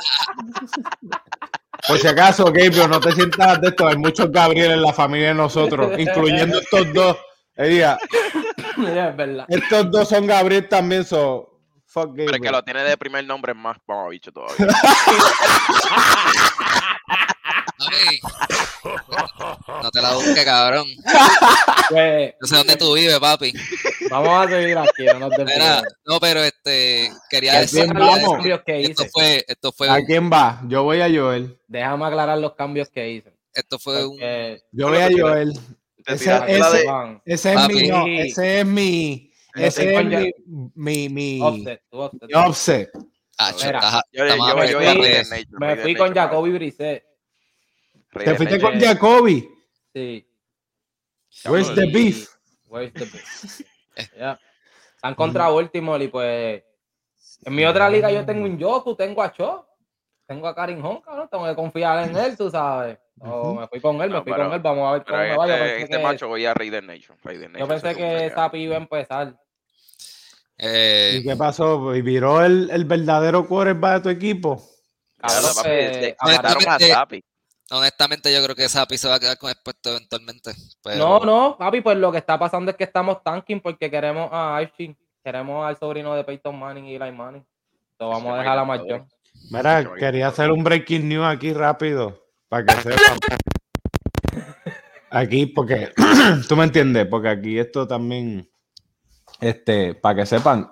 [1.88, 3.88] Por si acaso, Gabriel, no te sientas de esto.
[3.88, 7.16] Hay muchos Gabriel en la familia de nosotros, incluyendo estos dos.
[7.56, 7.98] Ella,
[8.88, 9.46] es verdad.
[9.48, 11.46] estos dos son Gabriel también, so
[11.86, 12.52] fuck Pero es que Gabriel.
[12.52, 14.66] lo tiene de primer nombre es más mamabicho bicho todavía.
[19.82, 20.86] No te la busques, cabrón.
[21.88, 23.52] Pues Yo sé dónde tú vives, papi.
[24.10, 28.06] vamos a seguir aquí, no nos Mira, no, pero este, quería ¿A decir quién Los
[28.08, 28.32] vamos?
[28.34, 29.10] cambios que esto hice.
[29.12, 30.60] fue, esto fue, ¿A un- quién va?
[30.68, 31.58] Yo voy a Joel.
[31.66, 33.32] Déjame aclarar los cambios que hice.
[33.54, 34.18] esto fue un,
[34.72, 35.52] Yo voy a Joel.
[36.04, 37.74] Te Ese- tiraste ese- la de- van, Ese es Papi.
[37.74, 40.32] mi, no, ese es mi, ese es mi,
[40.74, 42.30] mi, mi, offset, offset.
[42.34, 42.90] offset.
[43.38, 44.24] ah, Mira, Yo,
[45.58, 47.04] Me fui con Jacoby Brissett.
[48.12, 48.72] Raider Te fuiste Nature.
[48.72, 49.48] con Jacoby.
[49.94, 50.26] Sí.
[51.44, 52.28] Where's the beef?
[52.68, 53.60] Where's the beef?
[54.16, 54.38] Yeah.
[54.96, 56.62] Están contra Baltimore y pues
[57.44, 59.66] en mi otra liga yo tengo un Yoku, tengo a Cho,
[60.30, 62.96] tengo a Karim Hon, cabrón, tengo que confiar en él, tú sabes.
[63.20, 65.18] O me fui con él, me No, fui pero- con él, vamos a ver cómo
[65.18, 65.46] me va.
[65.48, 67.18] Yo este, pensé este que, macho voy a Raider Nation.
[67.24, 69.34] Raider yo Nation pensé que esa piba iba a empezar.
[70.56, 71.94] Eh, ¿Y qué pasó?
[71.96, 74.62] ¿Y viró el, el verdadero quarterback de tu equipo?
[75.18, 77.24] Cabrón, papi, aparece- mataron a Honestamente- Zapi.
[77.72, 80.52] honestamente, yo creo que Sapi se va a quedar con el puesto eventualmente.
[80.84, 84.30] Pero, No, no, papi, pues lo que está pasando es que estamos tanking porque queremos
[84.32, 87.44] a Archie, queremos al sobrino de Peyton Manning y Eli Manning.
[87.92, 89.12] Entonces vamos a dejar a Mark Jones.
[89.50, 93.18] Mira, quería hacer un breaking news aquí rápido, para que sepan.
[95.10, 95.92] Aquí, porque,
[96.48, 98.48] tú me entiendes, porque aquí esto también,
[99.40, 100.70] este, para que sepan,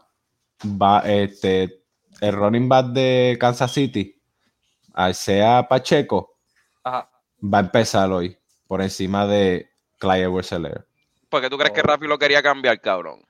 [0.65, 1.85] va, este,
[2.21, 4.21] el running back de Kansas City,
[4.95, 6.39] al sea Pacheco,
[6.85, 7.11] Ajá.
[7.43, 10.87] va a empezar hoy, por encima de Clyde Wesseler.
[11.29, 11.83] ¿Por qué tú crees que.
[11.83, 13.21] Rafi lo quería cambiar, cabrón?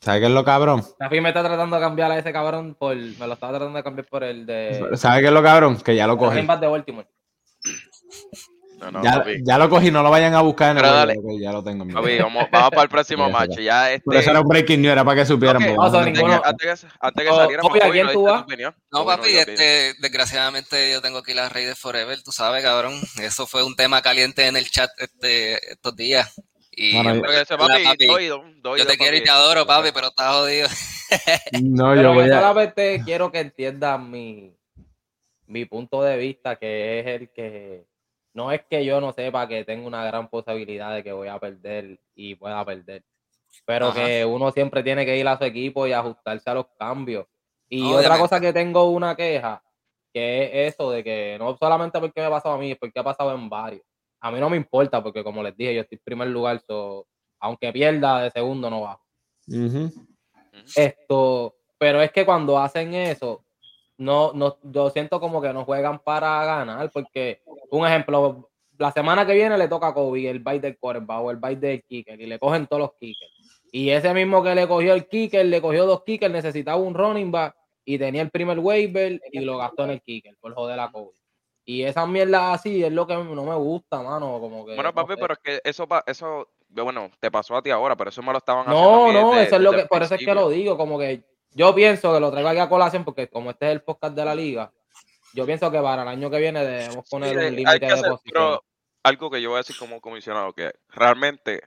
[0.00, 0.84] ¿Sabes qué es lo cabrón?
[0.98, 2.94] Rafi me está tratando de cambiar a ese cabrón por.
[2.96, 4.90] Me lo estaba tratando de cambiar por el de.
[4.94, 5.76] ¿Sabes qué es lo cabrón?
[5.80, 6.40] Que ya lo cogí.
[6.40, 7.08] de Baltimore.
[8.78, 9.32] No, no, Ya, papi.
[9.44, 11.14] ya lo cogí, no lo vayan a buscar en el Pero dale.
[11.40, 13.60] ya lo tengo Papi, vamos, vamos para el próximo macho.
[13.60, 14.04] Ya este.
[14.04, 15.60] Por eso era un breaking news, era para que supieran.
[15.74, 16.88] No, a antes, que,
[17.80, 19.48] que, que Oh, ¿a papi, opinión.
[19.48, 22.92] este, desgraciadamente yo tengo que ir a Raider Forever, tú sabes, cabrón.
[23.20, 26.32] Eso fue un tema caliente en el chat este, estos días.
[26.80, 30.68] Y Bueno, papi, papi, yo te quiero y te adoro, papi, pero estás jodido.
[31.62, 32.40] No, Pero yo yo voy a.
[32.40, 34.54] solamente quiero que entiendan mi,
[35.46, 37.86] mi punto de vista, que es el que
[38.34, 41.38] no es que yo no sepa que tengo una gran posibilidad de que voy a
[41.38, 43.02] perder y pueda perder,
[43.64, 44.04] pero Ajá.
[44.04, 47.26] que uno siempre tiene que ir a su equipo y ajustarse a los cambios.
[47.70, 49.62] Y otra cosa que tengo una queja,
[50.12, 53.00] que es eso de que no solamente porque me ha pasado a mí, es porque
[53.00, 53.82] ha pasado en varios.
[54.20, 57.06] A mí no me importa porque como les dije, yo estoy en primer lugar, so,
[57.40, 59.02] aunque pierda de segundo no bajo
[59.46, 59.90] Ujú.
[60.74, 63.44] esto, pero es que cuando hacen eso,
[63.96, 69.26] no, no, yo siento como que no juegan para ganar, porque, un ejemplo, la semana
[69.26, 72.20] que viene le toca a Kobe el bite del quarterback o el bite del kicker
[72.20, 73.32] y le cogen todos los kickers.
[73.72, 77.30] Y ese mismo que le cogió el kicker, le cogió dos kickers, necesitaba un running
[77.30, 77.54] back
[77.84, 81.17] y tenía el primer waiver y lo gastó en el kicker por joder a Kobe.
[81.70, 84.40] Y esa mierda así es lo que no me gusta, mano.
[84.40, 85.20] Como que, Bueno, no papi, sé.
[85.20, 88.38] pero es que eso, eso, bueno, te pasó a ti ahora, pero eso me lo
[88.38, 90.98] estaban haciendo No, no, eso es lo que, por eso es que lo digo, como
[90.98, 94.14] que yo pienso que lo traigo aquí a colación, porque como este es el podcast
[94.16, 94.72] de la liga,
[95.34, 98.10] yo pienso que para el año que viene debemos poner Sí, un límite de hacer,
[98.12, 98.32] posición.
[98.32, 98.64] pero
[99.02, 101.60] algo que yo voy a decir como comisionado, que realmente,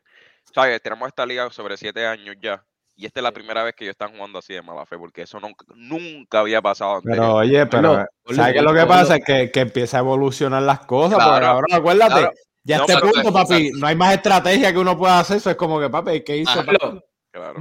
[0.51, 0.81] ¿sabes?
[0.81, 2.65] Tenemos esta liga sobre siete años ya,
[3.01, 3.33] y esta es la Sí.
[3.35, 6.61] primera vez que ellos están jugando así de mala fe, porque eso nunca, nunca había
[6.61, 7.35] pasado Pero anterior.
[7.35, 7.89] oye, pero
[8.23, 9.15] ponlo, ¿sabes qué es lo que pasa?
[9.15, 11.15] Es que, que empieza a evolucionar las cosas.
[11.15, 12.31] Claro, porque ahora acuérdate, claro.
[12.63, 15.37] ya a No, este pero- punto, papi, no hay más estrategia que uno pueda hacer.
[15.37, 16.63] Eso es como que, papi, ¿qué hizo?
[16.63, 17.01] Claro.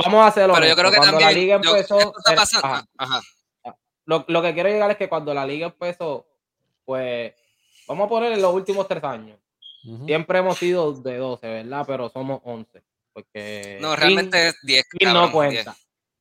[0.05, 0.55] Vamos a hacerlo.
[0.55, 1.29] Pero yo creo que cuando también.
[1.35, 2.67] la liga yo- empezó, esto está era- pasando.
[2.69, 2.87] ajá.
[2.99, 3.21] Ajá.
[4.07, 6.27] lo, lo que quiero llegar es que cuando la liga empezó,
[6.85, 7.33] pues,
[7.87, 9.39] vamos a poner en los últimos tres años.
[10.05, 11.85] Siempre hemos sido de 12, ¿verdad?
[11.87, 12.83] Pero somos 11.
[13.13, 14.85] Porque No, realmente es 10.
[14.99, 15.77] King no cuenta.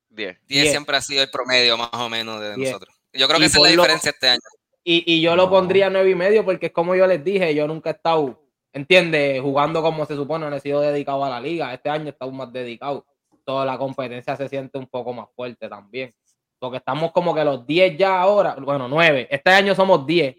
[0.10, 0.38] 10.
[0.48, 0.72] 10 10.
[0.72, 2.72] siempre ha sido el promedio más o menos de Diez.
[2.72, 2.96] nosotros.
[3.14, 4.40] Yo creo Y que esa es la diferencia este año.
[4.84, 7.68] Y, y yo lo pondría nueve y medio porque es como yo les dije, yo
[7.68, 8.42] nunca he estado,
[8.74, 9.42] ¿entiendes?
[9.42, 11.74] Jugando como se supone, no he sido dedicado a la liga.
[11.74, 13.06] Este año he estado más dedicado.
[13.46, 16.14] Toda la competencia se siente un poco más fuerte también.
[16.60, 19.28] Porque estamos como que los 10 ya ahora, bueno, 9.
[19.30, 20.36] Este año somos 10.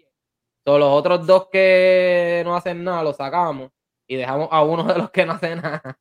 [0.63, 3.71] Todos los otros dos que no hacen nada los sacamos
[4.07, 5.97] y dejamos a uno de los que no hace nada.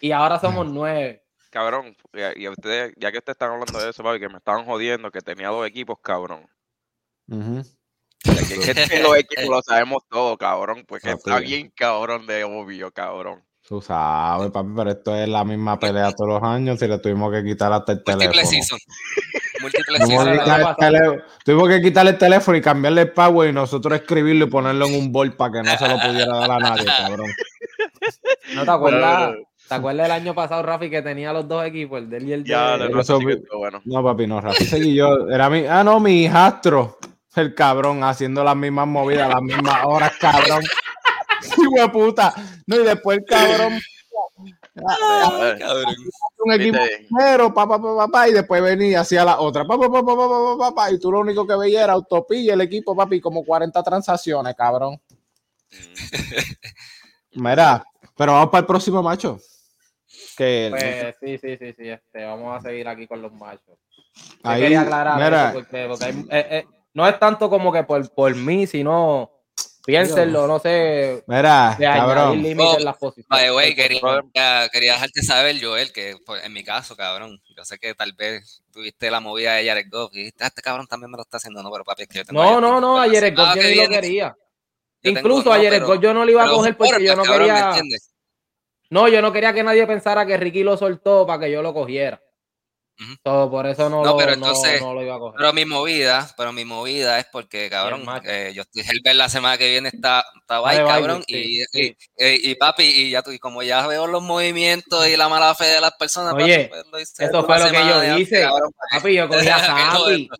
[0.00, 1.22] Y ahora somos 9.
[1.50, 1.96] Cabrón,
[2.36, 5.10] y a ustedes, ya que ustedes están hablando de eso, papi, que me estaban jodiendo,
[5.10, 6.46] que tenía dos equipos, cabrón.
[7.30, 7.60] Y
[8.30, 11.18] es que tiene los equipos lo sabemos todo, cabrón, porque Papi.
[11.18, 13.42] está bien cabrón de obvio, cabrón.
[13.66, 16.78] Tú sabes, papi, pero esto es la misma pelea todos los años.
[16.78, 18.50] Si le tuvimos que quitar hasta el Múltiple teléfono.
[18.50, 18.78] season.
[19.60, 21.22] Múltiple Tuvimos que season.
[21.44, 24.94] Tuvimos que quitarle el teléfono y cambiarle el power y nosotros escribirlo y ponerlo en
[24.94, 27.30] un bol para que no se lo pudiera dar a nadie, cabrón.
[28.54, 29.30] ¿No te acuerdas?
[29.32, 32.32] Pero- ¿Te acuerdas del año pasado, Rafi, que tenía los dos equipos, el del y
[32.32, 32.44] el.
[32.44, 33.82] Ya, de Eso, papi, bueno.
[33.84, 35.28] No, papi, no, Rafi seguí yo.
[35.28, 35.66] Era mi...
[35.66, 36.98] Ah, no, mi hijastro.
[37.36, 40.64] El cabrón, haciendo las mismas movidas, las mismas horas, cabrón.
[41.58, 42.34] Hijo puta.
[42.66, 43.78] No, y después el cabrón...
[46.44, 46.78] Un equipo
[47.08, 51.00] primero, papá, papá, papá, y después venía hacia la otra, papá, papá, papá, papá, y
[51.00, 55.00] tú lo único que veías era autopilla el equipo, papi, como 40 transacciones, cabrón.
[57.32, 57.84] Mira,
[58.16, 59.38] pero vamos para el próximo macho.
[60.38, 61.88] Que Pues sí, sí, sí, sí.
[61.88, 63.76] Este, vamos a seguir aquí con los machos.
[64.44, 67.82] Ahí, quería aclarar mira, eso porque, porque hay- eh, eh, no es tanto como que
[67.82, 69.32] por, por mí, sino
[69.84, 72.44] piénsenlo, no sé, mira, de cabrón.
[72.60, 73.28] Oh, en las posiciones.
[73.28, 77.78] By the way, quería, quería dejarte saber, Joel, que en mi caso, cabrón, yo sé
[77.78, 81.10] que tal vez tuviste la movida de Jared Goff y dijiste, "Ah, este cabrón también
[81.10, 83.00] me lo está haciendo, no, pero papi, es que yo tengo No, a no, no,
[83.00, 84.36] ayer el Ah, yo ni lo quería.
[85.02, 87.16] Yo tengo- Incluso no, ayer el pero- yo no lo iba a coger porque yo
[87.16, 87.98] no cabrón, ¿me quería.
[88.90, 91.74] No, yo no quería que nadie pensara que Ricky lo soltó para que yo lo
[91.74, 92.22] cogiera.
[93.24, 95.38] So, por eso no, No, lo, pero no- entonces- no lo iba a coger.
[95.38, 99.56] Pero mi movida, pero mi movida es porque, cabrón, eh, yo estoy Herbert la semana
[99.56, 101.96] que viene está, está bye, cabrón, y, sí, y, sí.
[102.18, 105.54] y- y papi, y ya tú, y como ya veo los movimientos y la mala
[105.54, 108.40] fe de las personas, Oye, papi, pues, eso fue lo que yo hice.
[108.40, 109.56] cabrón, que- Papi, yo cogí a
[110.26, 110.34] esto.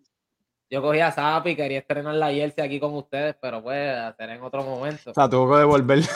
[0.71, 4.43] Yo cogí a Sapi, quería estrenar la jersey aquí con ustedes, pero pues hacer en
[4.43, 5.09] otro momento.
[5.09, 6.03] O sea, tuvo que devolver.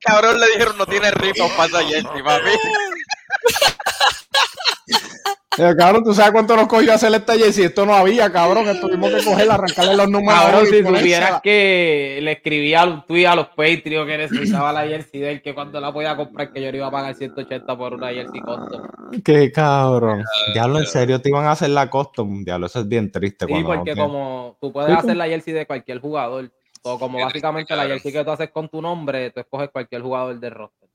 [0.00, 2.50] Cabrón, le dijeron no tiene rifa, pasa Jersey, papi.
[5.58, 7.64] Eh, cabrón, ¿tú sabes cuánto nos cogió hacer esta jersey?
[7.64, 8.64] Esto no había, cabrón.
[8.64, 10.40] que Tuvimos que coger, arrancarle los números.
[10.40, 15.20] Cabrón, si supieras que le escribía un tweet a los Patreon que necesitaba la jersey
[15.20, 17.94] de él, que cuando la podía comprar, que yo le iba a pagar 180 por
[17.94, 18.82] una jersey custom.
[19.24, 20.22] Qué cabrón.
[20.52, 22.44] Diablo, en serio te iban a hacer la custom.
[22.44, 23.46] Diablo, eso es bien triste.
[23.46, 26.50] Sí, cuando porque como tú puedes Sí, hacer la jersey de cualquier jugador,
[26.82, 30.38] o como básicamente la jersey que tú haces con tu nombre, tú escoges cualquier jugador
[30.38, 30.88] del roster.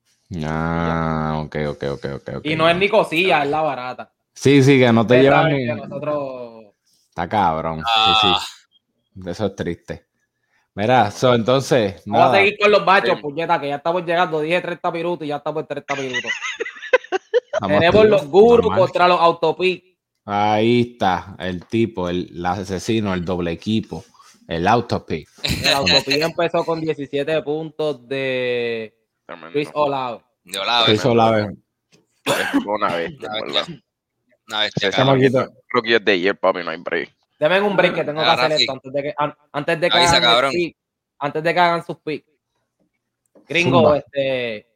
[0.46, 2.30] Ah, ok, ok, ok, ok.
[2.38, 2.46] ok.
[2.46, 4.12] Y no es ni cosilla, es la barata.
[4.42, 5.66] Sí, sí, que no te llevan ni.
[5.66, 6.74] nosotros...
[7.10, 7.84] Está cabrón.
[7.86, 8.42] Ah.
[8.44, 9.30] sí.
[9.30, 10.08] Eso es triste.
[10.74, 12.02] Mira, so, entonces.
[12.08, 13.22] Vamos a seguir con los bachos, Sí.
[13.22, 14.42] puñeta, que ya estamos llegando.
[14.42, 16.32] Dije 30 minutos y ya estamos en 30 minutos.
[17.68, 18.80] Tenemos los gurus normal.
[18.80, 19.84] contra los autopic.
[20.26, 24.04] Ahí está, el tipo, el, el asesino, el doble equipo,
[24.48, 25.30] el autopick.
[25.44, 28.98] El autopic empezó con 17 puntos de.
[29.52, 30.22] Chris Olave.
[30.46, 31.56] Yo la Chris Olave.
[32.66, 33.12] Una vez,
[34.52, 34.92] Cabrón.
[34.92, 35.48] chamaquito.
[35.70, 37.10] Rookie of the year, papi, no hay break.
[37.40, 39.98] Deme un break que tengo que hacer esto antes de que, an- antes de que
[39.98, 40.52] Avisa, hagan el cabrón.
[40.52, 40.78] pick.
[41.20, 42.28] Antes de que hagan sus picks.
[43.48, 43.98] Gringo, Zumba.
[43.98, 44.68] este,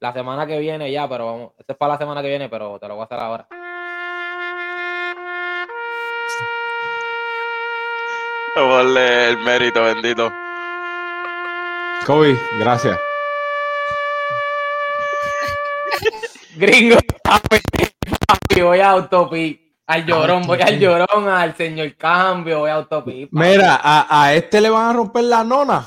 [0.00, 2.78] la semana que viene ya, pero vamos, esto es para la semana que viene, pero
[2.78, 3.46] te lo voy a hacer ahora.
[8.56, 10.32] Vamos a darle el mérito, bendito.
[12.06, 12.98] Kobe, gracias.
[16.56, 16.96] Gringo,
[18.48, 19.68] papi, voy a autopic.
[19.86, 23.30] Al llorón, voy al llorón, al señor cambio, voy a autopic.
[23.30, 23.48] papi.
[23.48, 25.86] Mira, a, a este le van a romper la nona.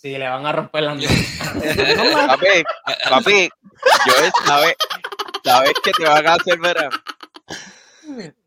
[0.00, 0.94] Sí, le van a romper la
[2.26, 2.64] Papi,
[3.08, 3.48] papi,
[4.06, 4.12] yo
[4.46, 4.74] sabes,
[5.44, 6.88] sabes que te van a hacer, verá.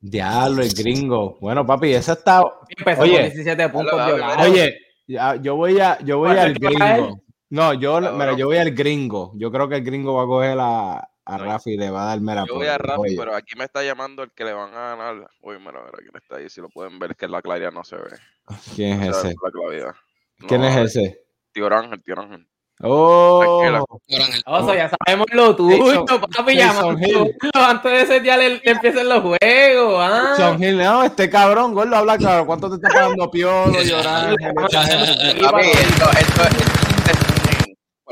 [0.01, 1.38] Diablo, el gringo.
[1.39, 2.43] Bueno, papi, ese está.
[2.75, 3.13] Empezó Oye.
[3.13, 4.49] con 17 puntos Dale, dale.
[4.49, 7.21] Oye, ya, yo voy a, yo voy ¿Cuál al gringo.
[7.51, 9.32] No, yo, mira, yo voy al gringo.
[9.36, 12.21] Yo creo que el gringo va a coger a, a Rafi le va a dar
[12.21, 14.95] mera Yo voy a Rafi, pero aquí me está llamando el que le van a
[14.95, 15.31] ganar.
[15.41, 16.49] Uy, mira, mira, quién está ahí.
[16.49, 18.17] Si lo pueden ver, es que la claridad no se ve.
[18.75, 19.35] ¿Quién es No ese?
[19.43, 19.91] La claridad.
[20.47, 21.21] ¿Quién No, es ese?
[21.51, 22.47] Tío Ángel, tío Ángel.
[22.81, 23.83] Oh, Tranquila.
[24.27, 24.41] Ángel.
[24.45, 26.57] Oso, ya sabemos lo tuyo, papi.
[26.59, 27.35] Jason Llama Hill.
[27.53, 29.99] antes de ese día le, le empiecen los juegos.
[30.03, 30.33] ¿ah?
[30.35, 32.45] Son Hill, no, este cabrón, gordo, habla claro.
[32.45, 34.35] ¿Cuánto te está pagando Piolo, llorando?
[35.41, 36.74] Papi, esto, esto, esto es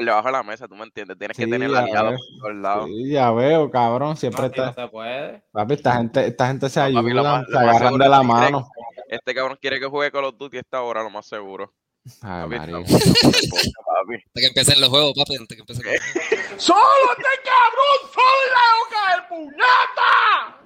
[0.05, 1.17] por debajo de la mesa, tú me entiendes.
[1.17, 2.85] Tienes que tener a por todos lados.
[2.87, 4.17] Sí, ya veo, cabrón.
[4.17, 4.81] Siempre No, si no está.
[4.83, 5.43] se puede.
[5.51, 8.19] Papi, esta gente, esta gente se No, papi, lo ayuda, más- se agarran de la
[8.21, 8.67] que mano.
[9.09, 11.73] Este cabrón quiere que juegue Call of Duty a esta hora, lo más seguro.
[12.21, 12.75] Ay, Papi, María.
[12.79, 12.93] papi.
[12.93, 15.35] Antes que empiecen los juegos, papi.
[15.37, 16.63] Antes que empiecen los juegos.
[16.63, 17.99] ¡Solo este cabrón!
[18.13, 20.62] ¡Soy la boca del puñata!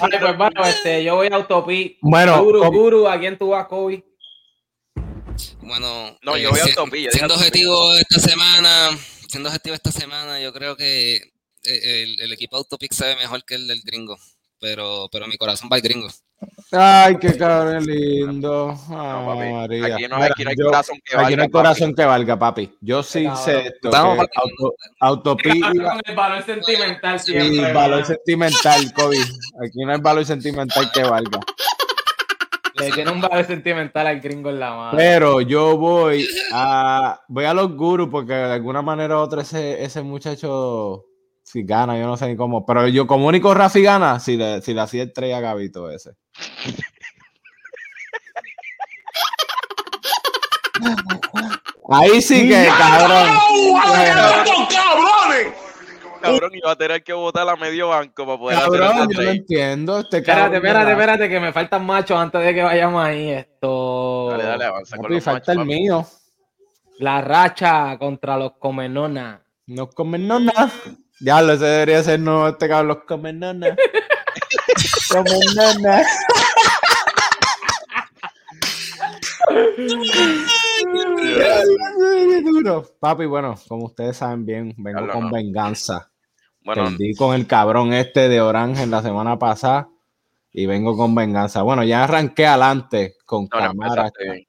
[0.00, 1.98] Vale, pues bueno, este, yo voy a Autopi.
[2.00, 2.76] Bueno, Guru, Kobe.
[2.78, 4.04] Guru, ¿a quién tú vas, Kobe?
[5.60, 8.90] Bueno, No, yo eh, voy a si- Autopilla, Siendo objetivo esta semana,
[9.28, 11.22] siendo objetivo esta semana, yo creo que eh,
[11.64, 14.16] el, el equipo Autopic se ve mejor que el del gringo.
[14.60, 16.08] Pero, pero mi corazón va al gringo.
[16.70, 18.74] Ay, qué cabrón lindo.
[18.90, 19.82] No, papi.
[19.82, 22.04] Aquí no, Mira, aquí no hay yo- corazón que Aquí no valga, hay corazón que
[22.04, 22.76] valga, papi.
[22.80, 23.90] Yo sí sé esto.
[23.90, 24.26] Vamos,
[25.00, 27.72] auto, el valor sentimental Sí, siempre.
[27.72, 28.06] valor ¿verdad?
[28.14, 29.16] sentimental, Kobe.
[29.64, 31.40] Aquí no hay valor sentimental que valga.
[32.76, 34.96] Le tiene un valor sentimental al gringo en la mano.
[34.96, 39.82] Pero yo voy a voy a los gurus porque de alguna manera u otra ese,
[39.82, 41.04] ese muchacho
[41.42, 42.64] si gana, yo no sé ni cómo.
[42.64, 45.90] Pero yo como único Rafi gana si le, si le hacía el 3 a Gabito
[45.90, 46.12] ese.
[51.90, 53.28] Ahí sí que, cabrón.
[54.68, 55.54] cabrones!
[56.20, 59.22] Cabrón, y va a tener que votar a medio banco para poder hacer Cabrón, yo
[59.22, 59.98] no entiendo.
[60.00, 63.30] Este Espérate, cabrón, espérate, espérate, que me faltan machos antes de que vayamos ahí.
[63.30, 64.28] Esto.
[64.30, 65.68] Dale, dale, avanza con Papi, los falta el papi.
[65.68, 66.06] mío.
[66.98, 69.40] La racha contra los Comenona.
[69.66, 70.70] No comen nada.
[71.20, 72.88] Ya lo ese debería ser nuevo este cabrón.
[72.88, 73.40] Los comen
[75.80, 76.04] nada.
[82.44, 82.84] Duro.
[83.00, 85.30] Papi, bueno, como ustedes saben bien, vengo con no.
[85.30, 86.10] venganza.
[86.62, 89.88] Bueno, Perdí con el cabrón este de Orange en la semana pasada
[90.52, 91.62] y vengo con venganza.
[91.62, 94.10] Bueno, ya arranqué adelante con no, no, cámara.
[94.12, 94.46] empezaste bien.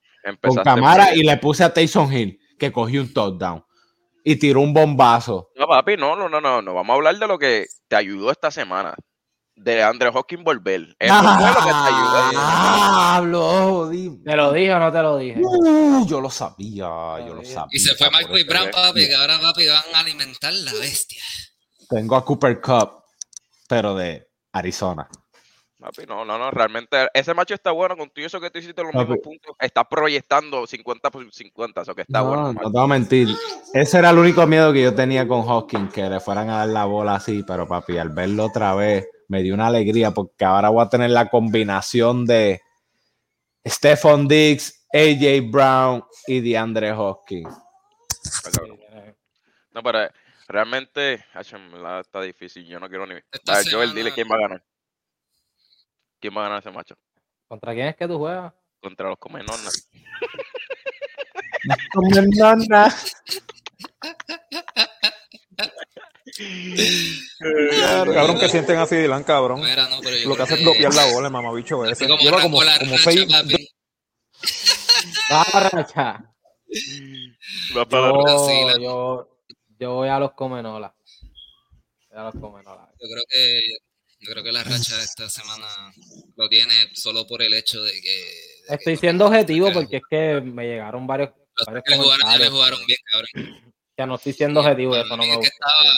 [0.66, 3.64] con muy y le puse a Taysom Hill, que cogió un touchdown
[4.24, 5.50] y tiró un bombazo.
[5.56, 6.74] No, papi, no, no, no, no, no.
[6.74, 8.96] Vamos a hablar de lo que te ayudó esta semana.
[9.60, 10.96] De Andre Hawkins volver.
[11.00, 12.32] Eso fue lo que te ayudó.
[12.38, 14.24] Ah, hablo, dime.
[14.24, 15.42] ¿Te lo dije o no te lo dije?
[15.44, 16.88] Uh, yo lo sabía,
[17.28, 17.68] yo lo sabía.
[17.72, 18.76] Y se fue Michael Brown, es.
[18.76, 21.22] papi, que ahora, papi, van a alimentar la bestia.
[21.90, 23.04] Tengo a Cooper Cup,
[23.68, 25.10] pero de Arizona.
[25.78, 28.92] Papi, no, no, no, realmente ese macho está bueno contigo, eso que tú hiciste los
[28.92, 29.12] Papi.
[29.12, 32.54] mismos puntos, está proyectando 50 por 50, eso que está no, bueno.
[32.54, 33.30] no te voy a mentir.
[33.74, 36.68] Ese era el único miedo que yo tenía con Hawkins, que le fueran a dar
[36.70, 40.70] la bola así, pero papi, al verlo otra vez, me dio una alegría porque ahora
[40.70, 42.62] voy a tener la combinación de
[43.66, 47.44] Stephon Diggs, AJ Brown y DeAndre cabrón.
[49.72, 50.12] No, pero eh,
[50.48, 53.14] realmente, está difícil, yo no quiero ni...
[53.14, 53.24] Ver,
[53.72, 54.64] Joel, dile quién va a ganar.
[56.20, 56.96] ¿Quién va a ganar ese macho?
[57.48, 58.52] ¿Contra quién es que tú juegas?
[58.82, 59.90] Contra los Comenonas.
[66.44, 68.14] Comenona.
[68.14, 69.62] Cabrón, que sienten así Dylan, cabrón.
[69.62, 72.08] Mira, no, pero yo Lo que hace es bloquear la bola, el mamabicho ese.
[72.08, 73.26] como Lleva como, arrancó la como racha, seis.
[73.32, 73.70] papi.
[75.30, 76.24] La racha.
[77.78, 79.40] Va para Yo, la- yo,
[79.80, 80.94] yo voy a los Comenola.
[82.10, 82.90] Voy a los Comenola.
[83.00, 83.60] Yo creo que
[84.22, 85.66] yo creo que la racha esta semana
[86.36, 88.10] lo tiene solo por el hecho de que,
[88.68, 91.92] de Estoy que siendo objetivo que porque es que me llegaron varios, los varios que
[91.92, 92.52] le jugaron, ya le comentarios.
[92.52, 93.74] jugaron bien, cabrón.
[93.98, 95.48] Ya no estoy siendo objetivo, eso no me gusta.
[95.54, 95.92] estaba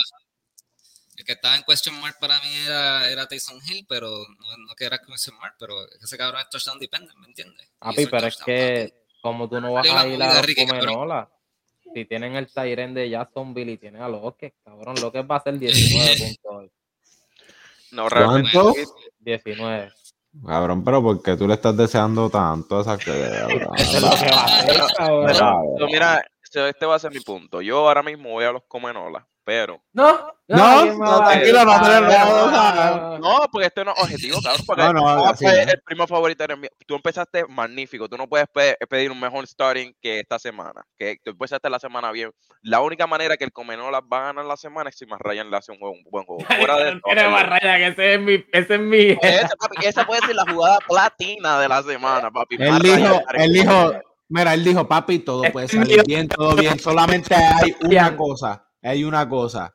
[1.21, 4.75] el que estaba en question mark para mí era, era Tyson Hill, pero no, no
[4.75, 7.69] que era question mark, pero ese cabrón es touchdown dependent, ¿me entiendes?
[7.79, 10.41] Papi, pero es que como tú no vas a ir a.
[10.67, 11.29] Comenola,
[11.93, 15.59] si tienen el Tyren de Jacksonville y tienen a López, cabrón, López va a ser
[15.59, 16.71] 19 puntos hoy.
[17.91, 18.49] No, realmente.
[18.51, 18.73] ¿Cuánto?
[19.19, 19.91] 19.
[20.47, 24.09] Cabrón, pero ¿por qué tú le estás deseando tanto a esa que Eso es lo
[24.09, 25.91] que va a hacer, cabrón.
[25.91, 27.61] Mira, este va a ser mi punto.
[27.61, 29.81] Yo ahora mismo voy a los Comenolas, pero.
[29.93, 31.79] No, No, no, a tranquilo, no
[32.51, 33.19] nada.
[33.19, 34.65] No, porque este no es objetivo, cabrón.
[34.65, 35.51] Porque No, no, así no.
[35.51, 36.69] el primo favorito mío.
[36.85, 38.07] Tú empezaste magnífico.
[38.09, 40.81] Tú no puedes pe- pedir un mejor starting que esta semana.
[40.97, 42.31] Que tú empezaste la semana bien.
[42.63, 45.49] La única manera que el Comenolas va a ganar la semana es si más Ryan
[45.49, 46.43] le hace un buen, buen juego.
[46.45, 49.17] Fuera de eso, Tiene más raya que ese es mi, ese es mi.
[49.21, 52.55] esa, papi, esa puede ser la jugada platina de la semana, papi.
[52.59, 53.93] Él dijo, Ryan, él dijo,
[54.29, 59.03] mira, él dijo, papi, todo puede salir bien, todo bien, solamente hay una cosa, hay
[59.03, 59.73] una cosa.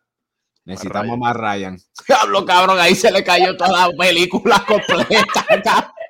[0.64, 1.18] Necesitamos Ryan.
[1.20, 1.78] más Ryan.
[2.08, 5.92] Diablo, cabrón, ahí se le cayó toda la película completa.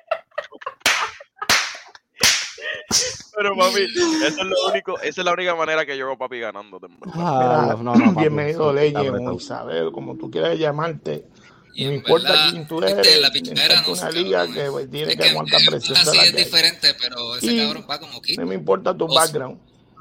[3.35, 6.39] Pero papi, eso es lo único, esa es la única manera que yo veo papi
[6.39, 6.79] ganando.
[7.13, 11.27] Ah, Mira, no, no, papi, bienvenido, o Isabel, como tú quieras llamarte.
[11.75, 14.47] Y No importa verdad, quién tú este, eres, la tienes pichadera no una sé, liga
[14.51, 17.59] que pues, tiene Es que que aguantar presión así la es diferente, pero ese Y
[17.59, 18.39] cabrón va como Kid.
[18.39, 19.59] No me importa tu O- background.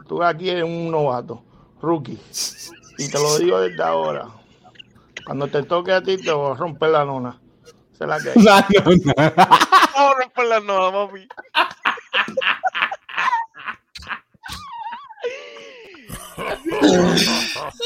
[0.09, 1.45] Tú aquí eres un novato,
[1.83, 2.19] rookie.
[2.99, 4.29] Y te lo digo desde ahora.
[5.25, 7.41] Cuando te toque a ti, te voy a romper la nona.
[7.93, 8.37] Es la que hay.
[8.37, 9.59] No, no, no.
[9.97, 11.29] No, romper las nodas, papi.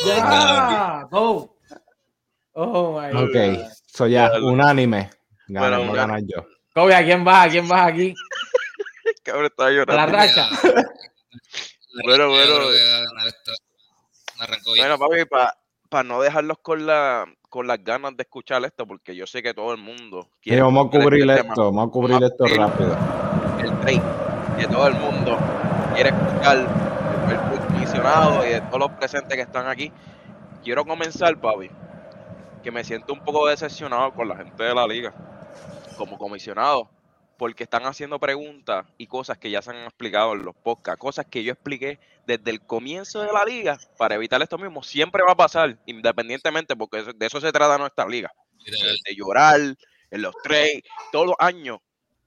[0.05, 1.57] Ya, go.
[2.55, 3.67] Oh my Ok, god.
[3.87, 5.11] so ya, Ya, unánime.
[5.49, 6.47] Gana, Bueno, a ganar yo.
[6.75, 7.47] Kobe, ¿a quién vas?
[7.47, 8.15] ¿A quién vas aquí?
[9.25, 10.13] Cabrón, estaba A la llorando.
[10.17, 10.49] racha.
[12.05, 12.55] Bueno, Yo bueno.
[14.41, 14.87] Arrancó bien.
[14.89, 15.55] Bueno, papi,
[15.89, 19.53] para no dejarlos con, la, con las ganas de escuchar esto, porque yo sé que
[19.55, 21.67] todo el mundo Sí, quiere vamos a escuchar cubrir este esto, tema.
[21.67, 22.97] vamos a cubrir Vamos a esto rápido.
[23.61, 24.03] el break,
[24.59, 25.39] que todo el mundo
[25.95, 26.59] quiere escuchar
[27.31, 29.93] el comisionado y de todos los presentes que están aquí.
[30.63, 31.71] Quiero comenzar, papi,
[32.63, 35.13] que me siento un poco decepcionado con la gente de la liga
[35.97, 36.89] como comisionado,
[37.41, 41.25] porque están haciendo preguntas y cosas que ya se han explicado en los podcasts, cosas
[41.25, 44.83] que yo expliqué desde el comienzo de la liga para evitar esto mismo.
[44.83, 48.31] Siempre va a pasar, independientemente, porque de eso se trata nuestra liga
[48.67, 50.83] de llorar en los trades,
[51.13, 51.79] todos los años,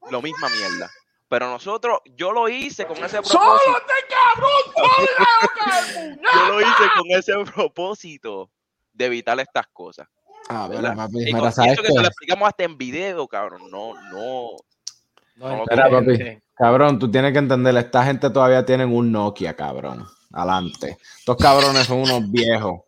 [0.10, 0.90] lo misma mierda.
[1.30, 3.78] Pero nosotros, yo lo hice con ese propósito.
[6.34, 8.50] Yo lo hice con ese propósito
[8.92, 10.08] de evitar estas cosas.
[10.50, 10.94] Ah, ¿verdad?
[10.94, 13.70] mira, papi, Y mira, con ¿sabes eso que se lo explicamos hasta en video, cabrón.
[13.70, 14.58] No, no.
[15.36, 16.40] No Espera, papi.
[16.56, 20.06] Cabrón, tú tienes que entender, esta gente todavía tienen un Nokia, cabrón.
[20.32, 20.98] Adelante.
[21.20, 22.82] Estos cabrones son unos viejos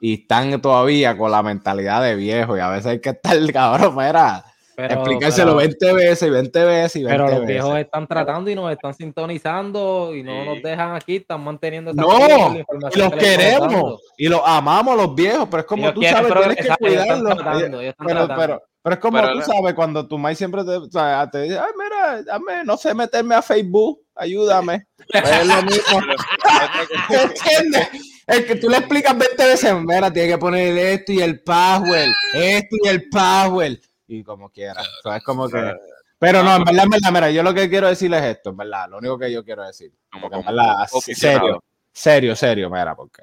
[0.00, 3.96] y están todavía con la mentalidad de viejo y a veces hay que estar, cabrón,
[3.96, 4.44] mira,
[4.76, 7.46] Pero, explicárselo pero- 20 veces y 20 veces y 20 pero los veces.
[7.48, 10.48] viejos están tratando y nos están sintonizando y no Sí.
[10.48, 15.14] nos dejan aquí, están manteniendo esa No, y los que queremos y los amamos los
[15.16, 17.38] viejos, pero es como Ellos tú quieren sabes, tienes que progresar, ellos están cuidarlos.
[17.44, 18.40] tratando, ellos están Pero, tratando.
[18.46, 21.42] pero, pero es como Pero tú sabes, cuando tu mai siempre te, o sea, te
[21.42, 24.86] dice, ay, mira, dame, no sé meterme a Facebook, ayúdame.
[25.10, 26.00] Pues es lo mismo.
[27.10, 27.88] ¿Entiendes?
[28.26, 32.10] El que tú le explicas 20 veces, mira, tiene que poner esto y el password,
[32.34, 34.82] esto y el password, y como quiera.
[34.82, 35.74] O sea, es como que.
[36.18, 38.58] Pero no, en verdad, en verdad, mira, yo lo que quiero decirles es esto, en
[38.58, 39.92] verdad, lo único que yo quiero decir.
[40.20, 43.22] Porque en verdad, serio, serio, serio, mira, porque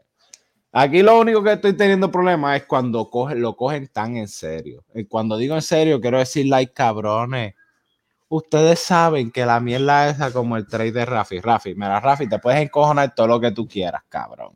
[0.75, 4.83] aquí lo único que estoy teniendo problema es cuando lo cogen tan en serio.
[4.93, 7.55] Y cuando digo en serio, quiero decir, like, cabrones.
[8.27, 11.39] Ustedes saben que la mierda esa como el trade de Rafi.
[11.39, 14.53] Rafi, mira, Rafi, te puedes encojonar todo lo que tú quieras, cabrón.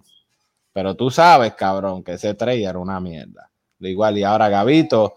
[0.73, 3.49] Pero tú sabes, cabrón, que ese trade era una mierda.
[3.79, 5.15] Igual, y ahora, Gabito,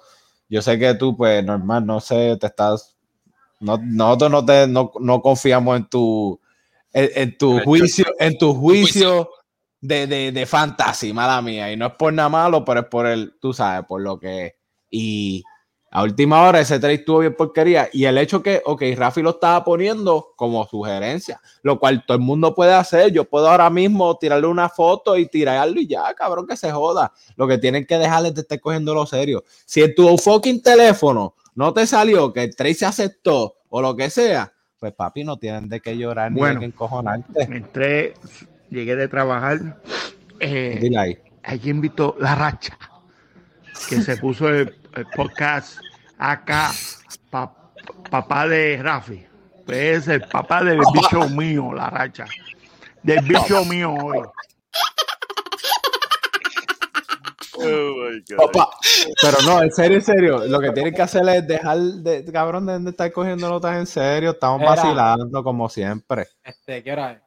[0.49, 2.97] yo sé que tú, pues, normal, no sé, te estás.
[3.59, 6.41] No, nosotros no, te, no, no confiamos en tu,
[6.93, 9.29] en, en tu juicio, en tu juicio
[9.83, 11.71] de, de, de fantasy, mala mía.
[11.71, 14.47] Y no es por nada malo, pero es por el, tú sabes, por lo que
[14.47, 14.55] es.
[14.89, 15.43] Y
[15.91, 17.89] a última hora ese trade estuvo bien porquería.
[17.93, 22.23] Y el hecho que, ok, Rafi lo estaba poniendo como sugerencia, lo cual todo el
[22.23, 23.13] mundo puede hacer.
[23.13, 27.13] Yo puedo ahora mismo tirarle una foto y tirarlo y ya, cabrón, que se joda.
[27.37, 29.45] Lo que tienen que dejarles de estar cogiéndolo serio.
[29.67, 33.95] Si en tu fucking teléfono no te salió que el trade se aceptó o lo
[33.97, 36.55] que sea, pues papi, no tienen de qué llorar ni Bueno.
[36.55, 37.43] de qué encojonarte.
[37.43, 38.15] Entré,
[38.73, 39.81] llegué de trabajar.
[40.41, 41.19] Eh, Dile ahí.
[41.43, 42.77] aquí invitó La Racha,
[43.89, 45.79] que se puso el, el podcast
[46.19, 46.71] acá,
[47.31, 47.73] pa-
[48.11, 49.25] papá de Rafi.
[49.65, 52.25] Pues es el papá del bicho mío, La Racha.
[53.03, 54.19] Del bicho mío hoy.
[57.55, 58.51] Oh my God.
[58.53, 58.71] Papá.
[59.21, 60.39] Pero no, en serio, en serio.
[60.47, 64.31] Lo que tienen que hacer es dejar de, cabrón, de, estar cogiéndolo tan en serio.
[64.33, 64.71] Estamos Era.
[64.71, 66.27] vacilando como siempre.
[66.43, 67.23] Este, ¿qué hora es?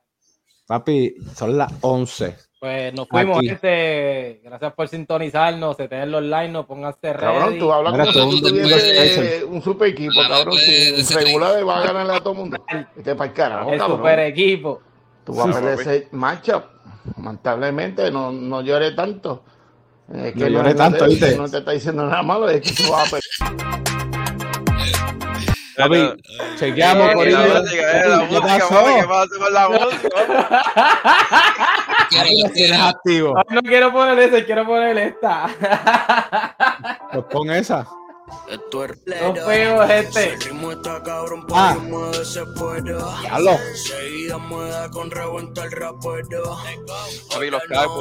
[0.68, 2.36] Papi, son las 11.
[2.60, 3.50] Pues nos fuimos, Aquí.
[3.50, 4.42] gente.
[4.44, 5.78] Gracias por sintonizarnos.
[5.78, 7.20] Se tienen los likes, no pónganse ready.
[7.38, 10.56] Cabrón, tú hablas Mira, como tú un super equipo, cabrón.
[10.56, 12.58] pues, Si regular va a ganarle a todo el mundo.
[12.98, 13.98] Este para el carajo, el cabrón.
[13.98, 14.82] super equipo.
[15.24, 16.64] Tú vas a perder ese matchup.
[17.18, 19.44] Lamentablemente, no, no lloré tanto.
[20.12, 21.36] Es No lloré tanto, te, ¿viste?
[21.36, 23.96] no te está diciendo nada malo, es que tú vas a perder.
[25.78, 26.24] Papi,
[26.58, 27.62] chequeamos, Eh, por Y la Corillo.
[27.62, 30.10] música, eh, la ¿Qué música, ¿qué pasa con la música?
[32.10, 32.84] Tienes quiero.
[32.84, 33.38] activo.
[33.38, 35.48] Ay, No quiero poner esa, quiero poner esta.
[37.12, 37.88] Pues pon esa.
[38.50, 40.34] Esto es Nos fuimos, gente.
[40.34, 41.74] El ritmo está cabrón, Ah.
[41.76, 42.96] pa' mueve se puede.
[43.22, 43.52] Diablo.
[43.52, 46.58] Enseguida mueve con revuelta el rapero.
[47.32, 47.92] Papi, los cabos